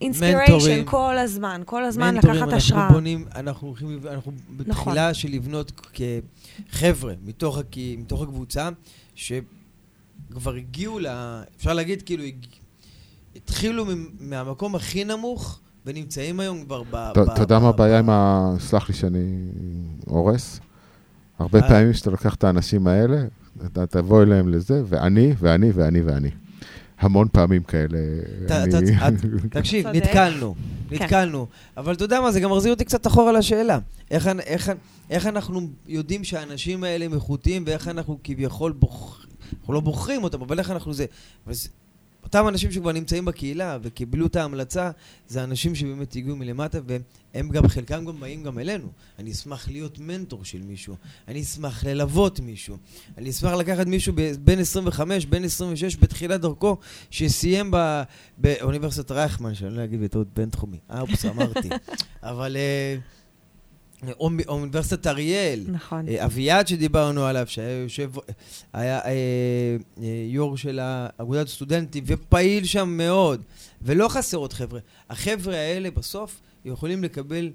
[0.00, 0.84] אינספיריישן.
[0.84, 2.88] כל הזמן, כל הזמן מנטורים, לקחת אנחנו השראה.
[2.92, 5.72] בונים, אנחנו הולכים, אנחנו בתחילה של לבנות
[6.72, 7.58] כחבר'ה מתוך,
[7.98, 8.68] מתוך הקבוצה,
[9.14, 11.06] שכבר הגיעו ל...
[11.56, 12.24] אפשר להגיד כאילו,
[13.36, 13.86] התחילו
[14.20, 16.96] מהמקום הכי נמוך, ונמצאים היום כבר ב...
[16.96, 18.52] אתה יודע מה הבעיה עם ה...
[18.58, 19.38] סלח לי שאני
[20.06, 20.60] הורס?
[21.38, 21.68] הרבה אה.
[21.68, 23.24] פעמים שאתה לוקח את האנשים האלה,
[23.66, 26.30] אתה תבוא אליהם לזה, ואני, ואני, ואני, ואני.
[26.98, 27.98] המון פעמים כאלה.
[29.50, 29.86] תקשיב.
[29.86, 30.54] נתקלנו,
[30.88, 30.94] כן.
[30.94, 31.46] נתקלנו.
[31.76, 33.78] אבל אתה יודע מה, זה גם מחזיר אותי קצת אחורה לשאלה.
[35.10, 39.22] איך אנחנו יודעים שהאנשים האלה הם איכותיים, ואיך אנחנו כביכול בוחרים,
[39.60, 41.04] אנחנו לא בוחרים אותם, אבל איך אנחנו זה...
[42.24, 44.90] אותם אנשים שכבר נמצאים בקהילה וקיבלו את ההמלצה,
[45.28, 46.78] זה אנשים שבאמת הגיעו מלמטה,
[47.34, 48.88] והם גם, חלקם גם באים גם אלינו.
[49.18, 50.96] אני אשמח להיות מנטור של מישהו,
[51.28, 52.76] אני אשמח ללוות מישהו,
[53.18, 56.76] אני אשמח לקחת מישהו בין 25, בין 26, בתחילת דרכו,
[57.10, 58.02] שסיים ב-
[58.38, 60.78] באוניברסיטת רייכמן, שאני לא אגיד בטעות בינתחומי.
[60.90, 61.68] אה, אופס, אמרתי.
[62.22, 63.02] אבל אוניב-
[64.48, 66.08] אוניברסיטת אריאל, נכון.
[66.08, 68.10] אה, אביעד שדיברנו עליו, שהיה יושב,
[68.72, 69.10] היה אה,
[69.98, 70.80] אה, יו"ר של
[71.16, 73.42] אגודת סטודנטים ופעיל שם מאוד,
[73.82, 74.80] ולא חסר עוד חבר'ה.
[75.10, 77.52] החבר'ה האלה בסוף יכולים לקבל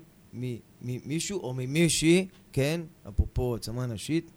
[0.81, 4.31] ממישהו או ממישהי, כן, אפרופו עצמה נשית,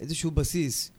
[0.00, 0.90] איזשהו בסיס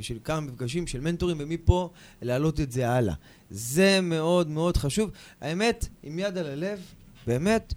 [0.00, 1.90] של כמה מפגשים של מנטורים, ומפה
[2.22, 3.14] להעלות את זה הלאה.
[3.50, 5.10] זה מאוד מאוד חשוב.
[5.40, 6.80] האמת, עם יד על הלב,
[7.26, 7.74] באמת,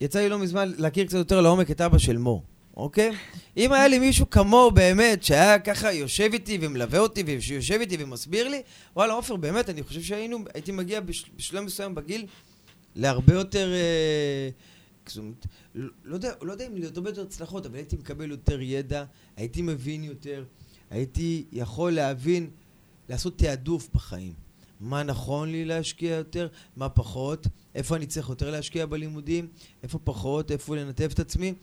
[0.00, 2.42] יצא לי לא מזמן להכיר קצת יותר לעומק את אבא של מור,
[2.76, 3.12] אוקיי?
[3.56, 8.48] אם היה לי מישהו כמוהו באמת, שהיה ככה יושב איתי ומלווה אותי, ויושב איתי ומסביר
[8.48, 8.62] לי,
[8.96, 12.26] וואלה, עופר, באמת, אני חושב שהיינו, הייתי מגיע בש, בשלב מסוים בגיל
[12.96, 14.48] להרבה יותר, אה,
[15.06, 18.30] זאת אומרת, לא, לא, יודע, לא יודע אם להיות הרבה יותר הצלחות, אבל הייתי מקבל
[18.30, 19.04] יותר ידע,
[19.36, 20.44] הייתי מבין יותר,
[20.90, 22.50] הייתי יכול להבין,
[23.08, 24.32] לעשות תעדוף בחיים.
[24.80, 29.46] מה נכון לי להשקיע יותר, מה פחות, איפה אני צריך יותר להשקיע בלימודים,
[29.82, 31.54] איפה פחות, איפה לנתב את עצמי.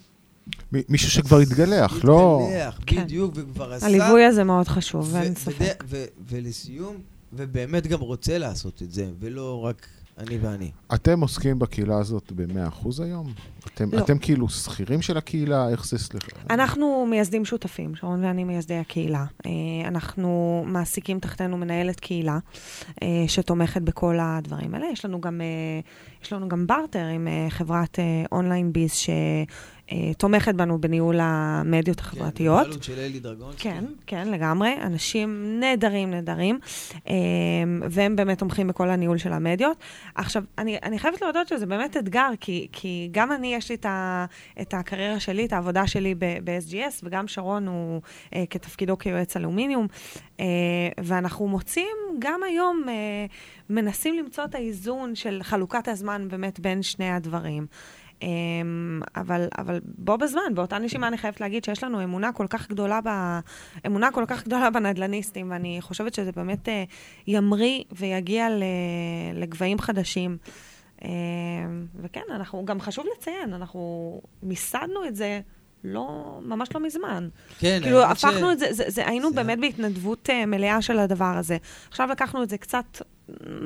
[0.71, 2.47] מישהו שכבר התגלח, לא...
[2.47, 3.03] התגלח, כן.
[3.03, 3.85] בדיוק, וכבר עשה.
[3.85, 5.83] הליווי הזה מאוד חשוב, אין ספק.
[6.29, 6.97] ולסיום,
[7.33, 9.87] ובאמת גם רוצה לעשות את זה, ולא רק
[10.17, 10.71] אני ואני.
[10.93, 13.33] אתם עוסקים בקהילה הזאת ב-100% היום?
[13.65, 13.99] אתם, לא.
[13.99, 15.69] אתם כאילו שכירים של הקהילה?
[15.69, 16.27] איך זה, סליחה?
[16.49, 19.25] אנחנו מייסדים שותפים, שרון ואני מייסדי הקהילה.
[19.45, 19.51] אה,
[19.87, 22.39] אנחנו מעסיקים תחתנו מנהלת קהילה
[23.03, 24.85] אה, שתומכת בכל הדברים האלה.
[24.93, 25.79] יש לנו גם, אה,
[26.23, 27.99] יש לנו גם בארטר עם חברת
[28.31, 28.91] אונליין ביז
[29.87, 32.57] שתומכת בנו בניהול המדיות החברתיות.
[32.57, 33.63] כן, בבעלות של אלי דרגונסקי.
[33.63, 34.73] כן, כן, לגמרי.
[34.81, 36.59] אנשים נהדרים, נהדרים,
[37.09, 37.13] אה,
[37.89, 39.77] והם באמת תומכים בכל הניהול של המדיות.
[40.15, 43.85] עכשיו, אני, אני חייבת להודות שזה באמת אתגר, כי, כי גם אני, יש לי את,
[43.85, 44.25] ה,
[44.61, 48.01] את הקריירה שלי, את העבודה שלי ב-SGS, וגם שרון הוא
[48.35, 49.87] אה, כתפקידו כיועץ אלומיניום,
[50.39, 50.45] אה,
[51.03, 53.25] ואנחנו מוצאים גם היום, אה,
[53.69, 57.65] מנסים למצוא את האיזון של חלוקת הזמן באמת בין שני הדברים.
[58.23, 62.69] אמ, אבל, אבל בו בזמן, באותה נשימה אני חייבת להגיד שיש לנו אמונה כל כך
[62.69, 63.09] גדולה, ב,
[63.85, 66.83] אמונה כל כך גדולה בנדל"ניסטים, ואני חושבת שזה באמת אה,
[67.27, 68.47] ימריא ויגיע
[69.33, 70.37] לגבהים חדשים.
[71.03, 71.09] אמ,
[72.01, 75.39] וכן, אנחנו, גם חשוב לציין, אנחנו מיסדנו את זה
[75.83, 77.27] לא, ממש לא מזמן.
[77.59, 80.81] כן, כאילו, האמת ש- הפכנו את זה, זה, זה היינו זה- באמת בהתנדבות אה, מלאה
[80.81, 81.57] של הדבר הזה.
[81.89, 83.01] עכשיו לקחנו את זה קצת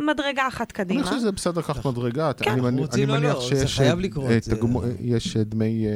[0.05, 1.03] מדרגה אחת אני קדימה.
[1.03, 2.33] חושב שזה בסדר לקחת מדרגה.
[2.33, 2.51] כן.
[2.51, 5.37] אני, אני, רוצים, אני לא, מניח לא, זה שיש חייב לקרות, זה- תגמו- אה, יש
[5.37, 5.91] אה, דמי אה,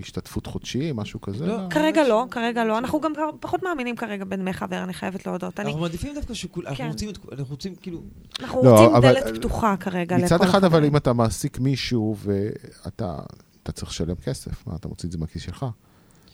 [0.00, 1.46] השתתפות חודשי, משהו כזה.
[1.46, 1.58] לא.
[1.70, 2.78] כרגע לא, כרגע לא.
[2.78, 5.60] אנחנו גם פחות מאמינים כרגע בדמי חבר, אני חייבת להודות.
[5.60, 6.66] אני, אנחנו מעדיפים דווקא שכול...
[6.66, 6.90] אנחנו כן.
[7.32, 8.02] אנחנו רוצים כאילו...
[8.40, 10.84] אנחנו לא, רוצים אבל- דלת פתוחה כרגע מצד אחד, אבל.
[10.84, 13.18] אם אתה מעסיק מישהו ואתה
[13.62, 15.66] אתה צריך לשלם כסף, מה, אתה מוציא את זה מהכיס שלך?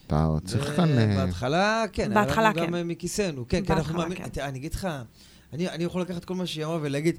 [0.06, 0.88] אתה צריך כאן...
[1.16, 2.14] בהתחלה, כן.
[2.14, 2.66] בהתחלה, כן.
[2.66, 3.44] גם מכיסנו.
[3.48, 4.24] כן, כי אנחנו מאמינים...
[4.32, 4.40] כן.
[4.42, 4.88] אני אגיד לך,
[5.52, 7.16] אני אני יכול לקחת כל מה שהיא אמרה ולהגיד,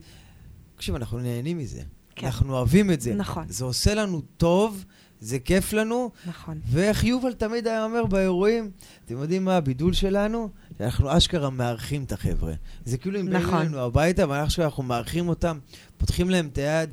[0.75, 1.81] תקשיב, אנחנו נהנים מזה.
[2.15, 2.25] כן.
[2.25, 3.13] אנחנו אוהבים את זה.
[3.13, 3.45] נכון.
[3.49, 4.85] זה עושה לנו טוב,
[5.19, 6.59] זה כיף לנו, נכון.
[6.65, 8.71] ואיך יובל תמיד היה אומר באירועים,
[9.05, 10.49] אתם יודעים מה הבידול שלנו?
[10.77, 12.53] שאנחנו אשכרה מארחים את החבר'ה.
[12.85, 13.61] זה כאילו הם באים נכון.
[13.61, 15.59] אלינו הביתה, אבל אשכרה אנחנו מארחים אותם,
[15.97, 16.89] פותחים להם את היד,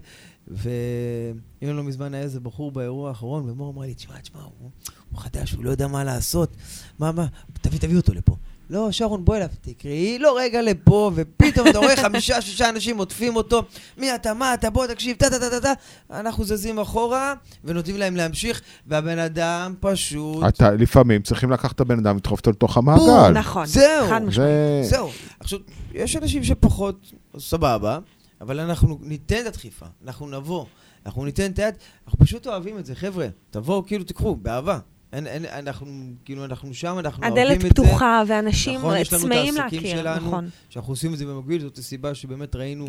[0.48, 4.70] ואם לא מזמן היה איזה בחור באירוע האחרון, ומור אמרה לי, תשמע, תשמע, הוא,
[5.10, 6.56] הוא חדש, הוא לא יודע מה לעשות.
[6.98, 8.36] מה, מה, תביא, תביא אותו לפה.
[8.70, 13.36] לא, שרון, בוא אליו, תקראי לו רגע לפה, ופתאום אתה רואה חמישה, שישה אנשים עוטפים
[13.36, 13.62] אותו,
[13.98, 15.72] מי אתה, מה אתה, בוא תקשיב, טה טה טה טה טה,
[16.20, 20.44] אנחנו זזים אחורה, ונותנים להם להמשיך, והבן אדם פשוט...
[20.48, 23.38] אתה לפעמים צריכים לקחת את הבן אדם ולדחוף אותו לתוך בום, המעגל.
[23.38, 23.66] נכון.
[23.66, 24.08] זהו.
[24.08, 24.48] חד משמעית.
[24.82, 24.90] זה...
[24.90, 25.10] זהו.
[25.40, 25.58] עכשיו,
[25.94, 27.98] יש אנשים שפחות, סבבה,
[28.40, 30.64] אבל אנחנו ניתן את הדחיפה, אנחנו נבוא,
[31.06, 31.74] אנחנו ניתן את היד,
[32.06, 34.78] אנחנו פשוט אוהבים את זה, חבר'ה, תבואו, כאילו, תיקחו, באהבה.
[35.12, 35.86] אין, אין, אנחנו,
[36.24, 37.68] כאילו, אנחנו שם, אנחנו אוהבים את הדלת זה.
[37.70, 40.00] פתוחה, ואנשים נכון, יש לנו את צמאים העסקים להכיר.
[40.00, 40.26] שלנו.
[40.26, 40.48] נכון.
[40.68, 42.86] שאנחנו עושים את זה במקביל, זאת הסיבה שבאמת ראינו...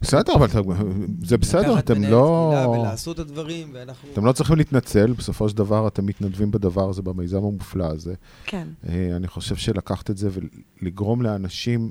[0.00, 0.46] בסדר, אבל
[1.24, 2.52] זה בסדר, אתם לא...
[2.72, 4.08] ולעשות את הדברים, ואנחנו...
[4.12, 8.14] אתם לא צריכים להתנצל, בסופו של דבר אתם מתנדבים בדבר הזה, במיזם המופלא הזה.
[8.44, 8.68] כן.
[8.88, 10.28] אה, אני חושב שלקחת את זה
[10.80, 11.90] ולגרום לאנשים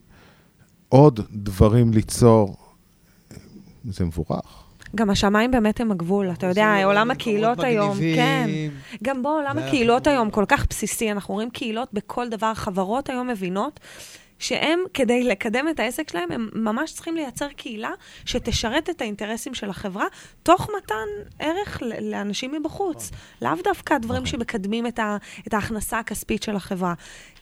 [0.90, 2.56] עוד דברים ליצור,
[3.90, 4.64] זה מבורך.
[4.96, 7.98] גם השמיים באמת הם הגבול, אתה יודע, עולם הקהילות היום.
[8.16, 8.50] כן.
[9.04, 13.28] גם בעולם ואנחנו- הקהילות היום כל כך בסיסי, אנחנו רואים קהילות בכל דבר, חברות היום
[13.28, 13.80] מבינות
[14.40, 17.90] שהם, כדי לקדם את העסק שלהם, הם ממש צריכים לייצר קהילה
[18.26, 20.06] שתשרת את האינטרסים של החברה,
[20.44, 21.06] תוך מתן
[21.40, 23.12] ערך לאנשים מבחוץ.
[23.42, 25.18] לאו דווקא הדברים שמקדמים את, ה,
[25.48, 26.94] את ההכנסה הכספית של החברה.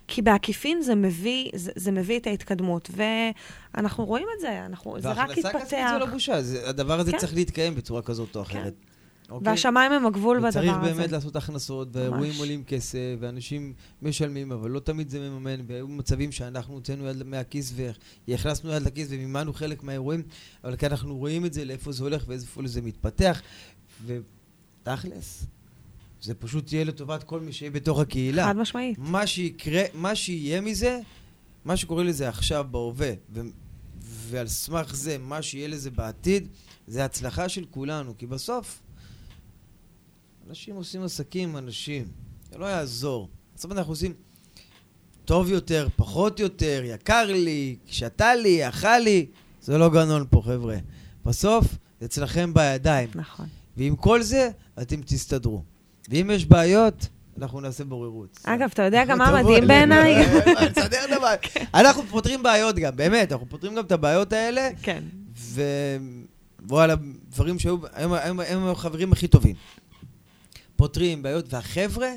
[0.09, 5.11] כי בעקיפין זה מביא, זה, זה מביא את ההתקדמות, ואנחנו רואים את זה, אנחנו, זה
[5.11, 5.63] רק והכנסה התפתח.
[5.65, 7.17] כספית זה לא בושה, זה, הדבר הזה כן.
[7.17, 8.73] צריך להתקיים בצורה כזאת או אחרת.
[9.29, 9.51] אוקיי?
[9.51, 10.59] והשמיים הם הגבול בדבר הזה.
[10.59, 12.39] וצריך באמת לעשות הכנסות, והאירועים ממש.
[12.39, 17.73] עולים כסף, ואנשים משלמים, אבל לא תמיד זה מממן, והיו מצבים שאנחנו הוצאנו יד מהכיס
[18.27, 20.23] והכנסנו יד לכיס ומימנו חלק מהאירועים,
[20.63, 23.41] אבל כי אנחנו רואים את זה, לאיפה זה הולך ואיפה זה מתפתח,
[24.05, 25.45] ותכלס,
[26.21, 28.45] זה פשוט יהיה לטובת כל מי שיהיה בתוך הקהילה.
[28.45, 28.97] חד משמעית.
[28.99, 30.99] מה שיקרה, מה שיהיה מזה,
[31.65, 33.41] מה שקורה לזה עכשיו בהווה, ו-
[34.01, 36.47] ועל סמך זה, מה שיהיה לזה בעתיד,
[36.87, 38.81] זה הצלחה של כולנו, כי בסוף,
[40.49, 42.07] אנשים עושים עסקים עם אנשים,
[42.51, 43.29] זה לא יעזור.
[43.55, 44.13] בסוף אנחנו עושים
[45.25, 49.25] טוב יותר, פחות יותר, יקר לי, שתה לי, אכל לי,
[49.61, 50.77] זה לא גנון פה, חבר'ה.
[51.25, 51.65] בסוף,
[51.99, 53.09] זה אצלכם בידיים.
[53.15, 53.45] נכון.
[53.77, 54.49] ועם כל זה,
[54.81, 55.63] אתם תסתדרו.
[56.09, 57.07] ואם יש בעיות,
[57.37, 58.39] אנחנו נעשה בוררות.
[58.43, 59.67] אגב, אתה יודע גם מה מדהים.
[59.67, 60.15] בעיניי?
[60.77, 61.37] נסדר הבעיה.
[61.73, 65.03] אנחנו פותרים בעיות גם, באמת, אנחנו פותרים גם את הבעיות האלה, כן.
[66.61, 66.95] ווואלה,
[67.29, 67.77] דברים שהיו,
[68.47, 69.55] הם החברים הכי טובים.
[70.75, 72.09] פותרים בעיות, והחבר'ה,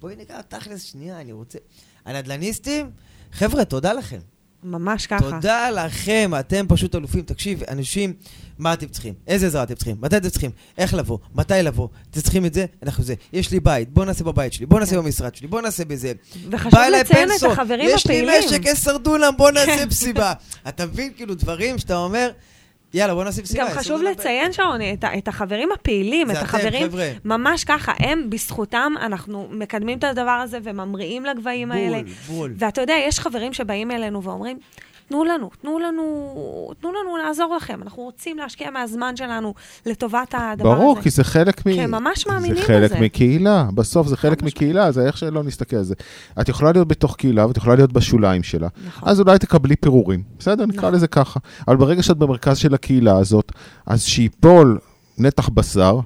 [0.00, 1.58] בואי ניגע תכלס שנייה, אני רוצה...
[2.04, 2.90] הנדל"ניסטים,
[3.32, 4.18] חבר'ה, תודה לכם.
[4.66, 5.30] ממש ככה.
[5.30, 7.22] תודה לכם, אתם פשוט אלופים.
[7.22, 8.12] תקשיב, אנשים,
[8.58, 9.14] מה אתם צריכים?
[9.26, 9.96] איזה עזרה אתם צריכים?
[10.00, 10.50] מתי אתם צריכים?
[10.78, 11.18] איך לבוא?
[11.34, 11.88] מתי לבוא?
[12.10, 12.66] אתם צריכים את זה?
[12.82, 13.14] אנחנו זה.
[13.32, 16.12] יש לי בית, בוא נעשה בבית שלי, בוא נעשה במשרד שלי, בוא נעשה בזה.
[16.50, 18.48] וחשוב לציין את החברים יש לי הפעילים.
[18.48, 20.32] משק עשר דונם, בוא נעשה מסיבה.
[20.68, 22.30] אתה מבין, כאילו, דברים שאתה אומר,
[22.94, 23.64] יאללה, בוא נעשה מסיבה.
[23.64, 27.10] גם חשוב לציין, שרוני, את, את החברים הפעילים, את אתם, החברים, חבר'ה.
[27.24, 32.02] ממש ככה, הם, בזכותם, אנחנו מקדמים את הדבר הזה וממריאים לגבהים האלה.
[32.02, 32.54] בול, בול.
[32.58, 34.58] ואתה יודע, יש חברים שבאים אלינו ואומרים,
[35.08, 39.54] תנו לנו, תנו לנו, תנו לנו לעזור לכם, אנחנו רוצים להשקיע מהזמן שלנו
[39.86, 40.80] לטובת הדבר הזה.
[40.80, 41.72] ברור, כי זה חלק מ...
[41.72, 43.00] כי הם ממש מאמינים זה חלק בזה.
[43.00, 44.42] מקהילה, בסוף זה חלק.
[44.42, 45.94] מקהילה, זה איך שלא נסתכל על זה.
[46.40, 48.68] את יכולה להיות בתוך קהילה ואת יכולה להיות בשוליים שלה.
[48.86, 49.08] נכון.
[49.08, 50.66] אז אולי תקבלי פירורים, בסדר?
[50.66, 50.94] נקרא נכון.
[50.94, 51.40] לזה ככה.
[51.68, 53.52] אבל ברגע שאת במרכז של הקהילה הזאת,
[53.86, 54.78] אז שיפול
[55.18, 56.00] נתח בשר,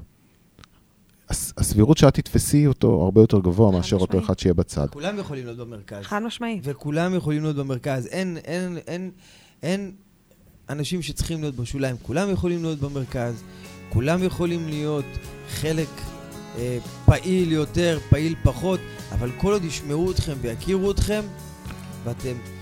[1.31, 4.19] הסבירות שאת תתפסי אותו הרבה יותר גבוה מאשר אותו.
[4.19, 4.87] אחד שיהיה בצד.
[4.91, 6.03] כולם יכולים להיות במרכז.
[6.03, 6.61] חד משמעית.
[6.65, 8.07] וכולם יכולים להיות במרכז.
[8.07, 9.11] אין, אין, אין,
[9.63, 9.93] אין
[10.69, 11.97] אנשים שצריכים להיות בשוליים.
[12.03, 13.43] כולם יכולים להיות במרכז.
[13.89, 15.05] כולם יכולים להיות
[15.51, 15.89] חלק
[16.59, 18.81] אה, פעיל יותר, פעיל פחות,
[19.13, 21.23] אבל כל עוד ישמעו אתכם ויכירו אתכם,
[22.05, 22.60] ואתם...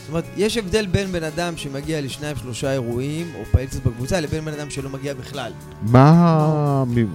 [0.00, 4.20] זאת אומרת, יש הבדל בין בן אדם שמגיע לשניים, שלושה אירועים, או פעיל קצת בקבוצה,
[4.20, 5.52] לבין בן אדם שלא מגיע בכלל.
[5.82, 6.10] מה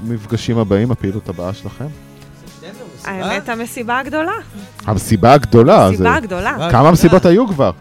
[0.08, 1.86] המפגשים הבאים, הפעילות הבאה שלכם?
[3.04, 4.32] האמת, המסיבה הגדולה.
[4.86, 5.86] המסיבה הגדולה.
[5.88, 6.68] המסיבה הגדולה.
[6.72, 6.92] כמה.
[6.92, 7.72] מסיבות היו כבר?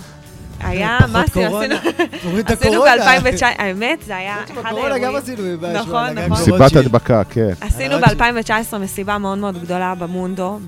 [0.64, 1.58] היה, מה עשינו?
[1.58, 1.74] עשינו-
[2.22, 3.20] תוריד את עשינו הקורונה.
[3.20, 5.16] ב-2019, האמת, זה היה אחד שבקורונה גם האירועים.
[5.16, 5.42] עשינו
[5.80, 6.30] נכון, נכון.
[6.30, 6.76] מסיבת.
[6.76, 7.50] הדבקה, כן.
[7.60, 10.58] עשינו על ב-2019 מסיבה מאוד מאוד גדולה במונדו,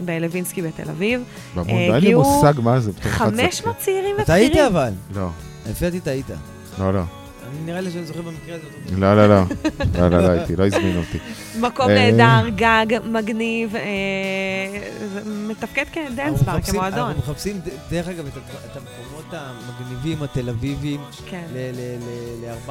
[0.00, 1.20] בלווינסקי בתל אביב.
[1.54, 2.92] במון, אין לי מושג מה זה.
[2.92, 4.72] בתור אחד 500 צעירים אתה היית ובכירים.
[4.72, 4.90] אבל.
[5.14, 5.28] לא,
[5.70, 6.26] לפי דעתי טעית.
[6.78, 7.02] לא, לא.
[7.56, 9.00] אני נראה לי שאני זוכר במקרה הזה אותו.
[9.00, 9.42] לא, לא, לא.
[9.98, 11.18] לא, לא, לא הייתי, לא הזמינו אותי.
[11.60, 12.10] מקום אה.
[12.10, 13.82] נהדר, גג, מגניב, אה,
[15.48, 16.98] מתפקד כדנס אנחנו בר, מחפשים- כמועדון.
[17.10, 18.32] אנחנו מחפשים, דרך אגב, את
[18.76, 21.00] המקומות המגניבים, התל אביבים,
[21.30, 21.42] כן.
[21.54, 22.70] ל-400-500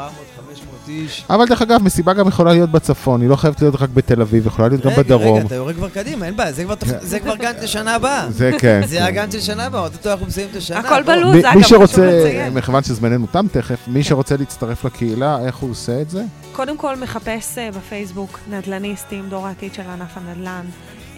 [0.90, 1.26] איש.
[1.30, 4.48] אבל דרך אגב, מסיבה גם יכולה להיות בצפון, היא לא חייבת להיות רק בתל אביב,
[4.48, 5.38] יכולה להיות גם בדרום.
[5.38, 6.76] רגע, אתה יורד כבר קדימה, אין בעיה, זה כבר
[7.24, 8.26] כבר גאנט לשנה הבאה.
[8.32, 8.82] זה כן.
[8.88, 9.04] זה כן.
[9.04, 10.80] הגאנט של שנה הבאה, אוטוטו אנחנו מסיימים את השנה.
[10.80, 11.04] הכל.
[11.04, 12.54] בלוז, מי- אגב, מי חשוב שרוצה, לציין.
[12.54, 16.24] מכיוון שזמננו תם תכף, מי שרוצה להצטרף לקהילה, איך הוא עושה את זה?
[16.52, 20.66] קודם כל מחפש אה, בפייסבוק נדל"ניסטים, דור העתיד של ענף הנדל"ן,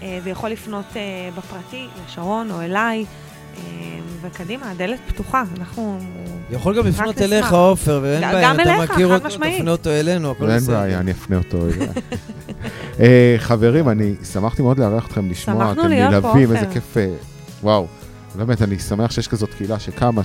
[0.02, 3.04] אה, ויכול לפנות אה, בפרטי לשרון או אליי,
[4.20, 5.98] וקדימה, הדלת פתוחה, אנחנו...
[6.50, 7.18] יכול גם לפנות.
[7.18, 9.58] אליך, עופר, ואין בעיה, אם אתה אליך, מכיר אותו, משמעית.
[9.58, 10.74] תפנה אותו אלינו, הכל אין בסדר.
[10.74, 11.66] בעיה, אני אפנה אותו.
[11.66, 11.92] אליה.
[13.00, 16.56] אה, חברים, אני שמחתי מאוד לארח אתכם, לשמוע, אתם נלהבים.
[16.56, 16.96] איזה כיף,
[17.62, 17.86] וואו.
[18.34, 20.22] באמת, אני שמח שיש כזאת קהילה שקמה,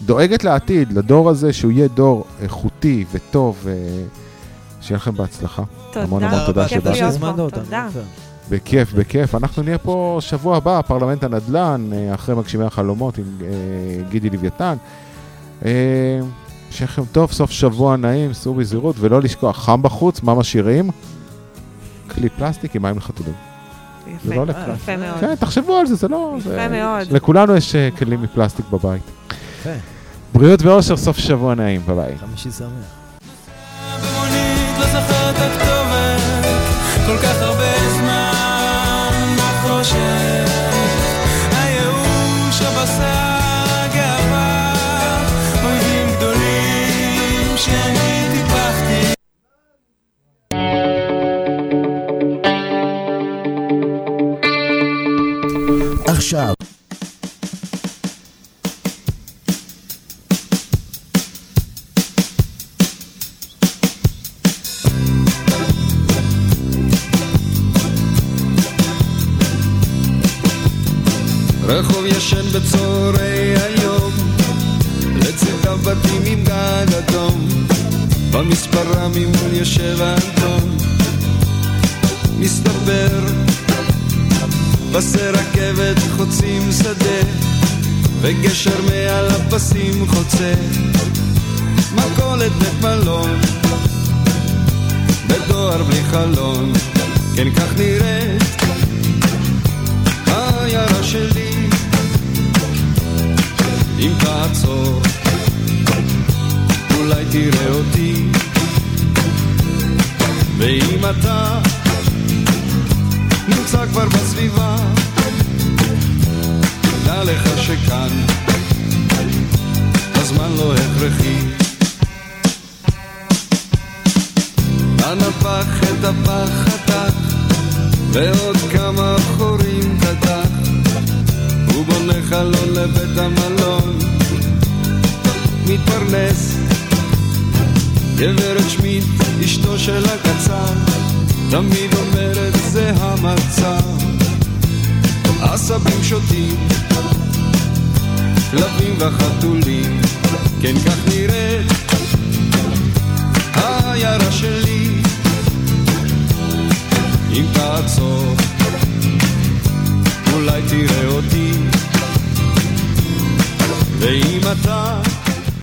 [0.00, 3.72] שדואגת לעתיד, לדור הזה, שהוא יהיה דור איכותי וטוב, אה,
[4.80, 5.62] שיהיה לכם בהצלחה.
[5.92, 6.04] תודה.
[6.04, 6.84] המון המון תודה כיף שבאת.
[6.84, 7.88] להיות שהזמנת פה, אותנו, תודה.
[8.50, 9.34] בכיף, בכיף.
[9.34, 13.48] אנחנו נהיה פה שבוע הבא, פרלמנט הנדל"ן, אה, אחרי מגשימי החלומות עם אה,
[14.10, 14.76] גידי לוויתן.
[15.62, 20.90] שיהיה לכם טוב, סוף שבוע נעים, סעו בזהירות, ולא לשכוח, חם בחוץ, מה משאירים?
[22.10, 23.34] כלי פלסטיק עם מים לחתולים.
[24.24, 24.72] זה לא יפה.
[24.72, 25.20] יפה מאוד.
[25.20, 26.34] כן, תחשבו על זה, זה לא...
[26.38, 27.12] יפה מאוד.
[27.12, 29.02] לכולנו יש כלים מפלסטיק בבית.
[29.60, 29.70] יפה.
[30.34, 32.18] בריאות ואושר, סוף שבוע נעים, ביי ביי.
[32.18, 32.68] חמישי שמח.
[34.78, 34.84] לא
[37.06, 39.36] כל כך הרבה זמן
[41.52, 43.30] הייאוש הבשר
[56.06, 56.59] עכשיו.
[72.52, 74.12] בצהרי היום.
[75.16, 77.48] לצד בתים עם גג אדום
[78.30, 80.76] במספרה ממול יושב האנטון
[82.38, 83.20] מסתבר
[84.92, 87.20] פסי רכבת חוצים שדה
[88.20, 90.54] וגשר מעל הפסים חוצה.
[91.94, 93.40] מכולת בית מלון
[95.28, 96.72] בדואר בלי חלון.
[97.36, 98.09] כן כך נראית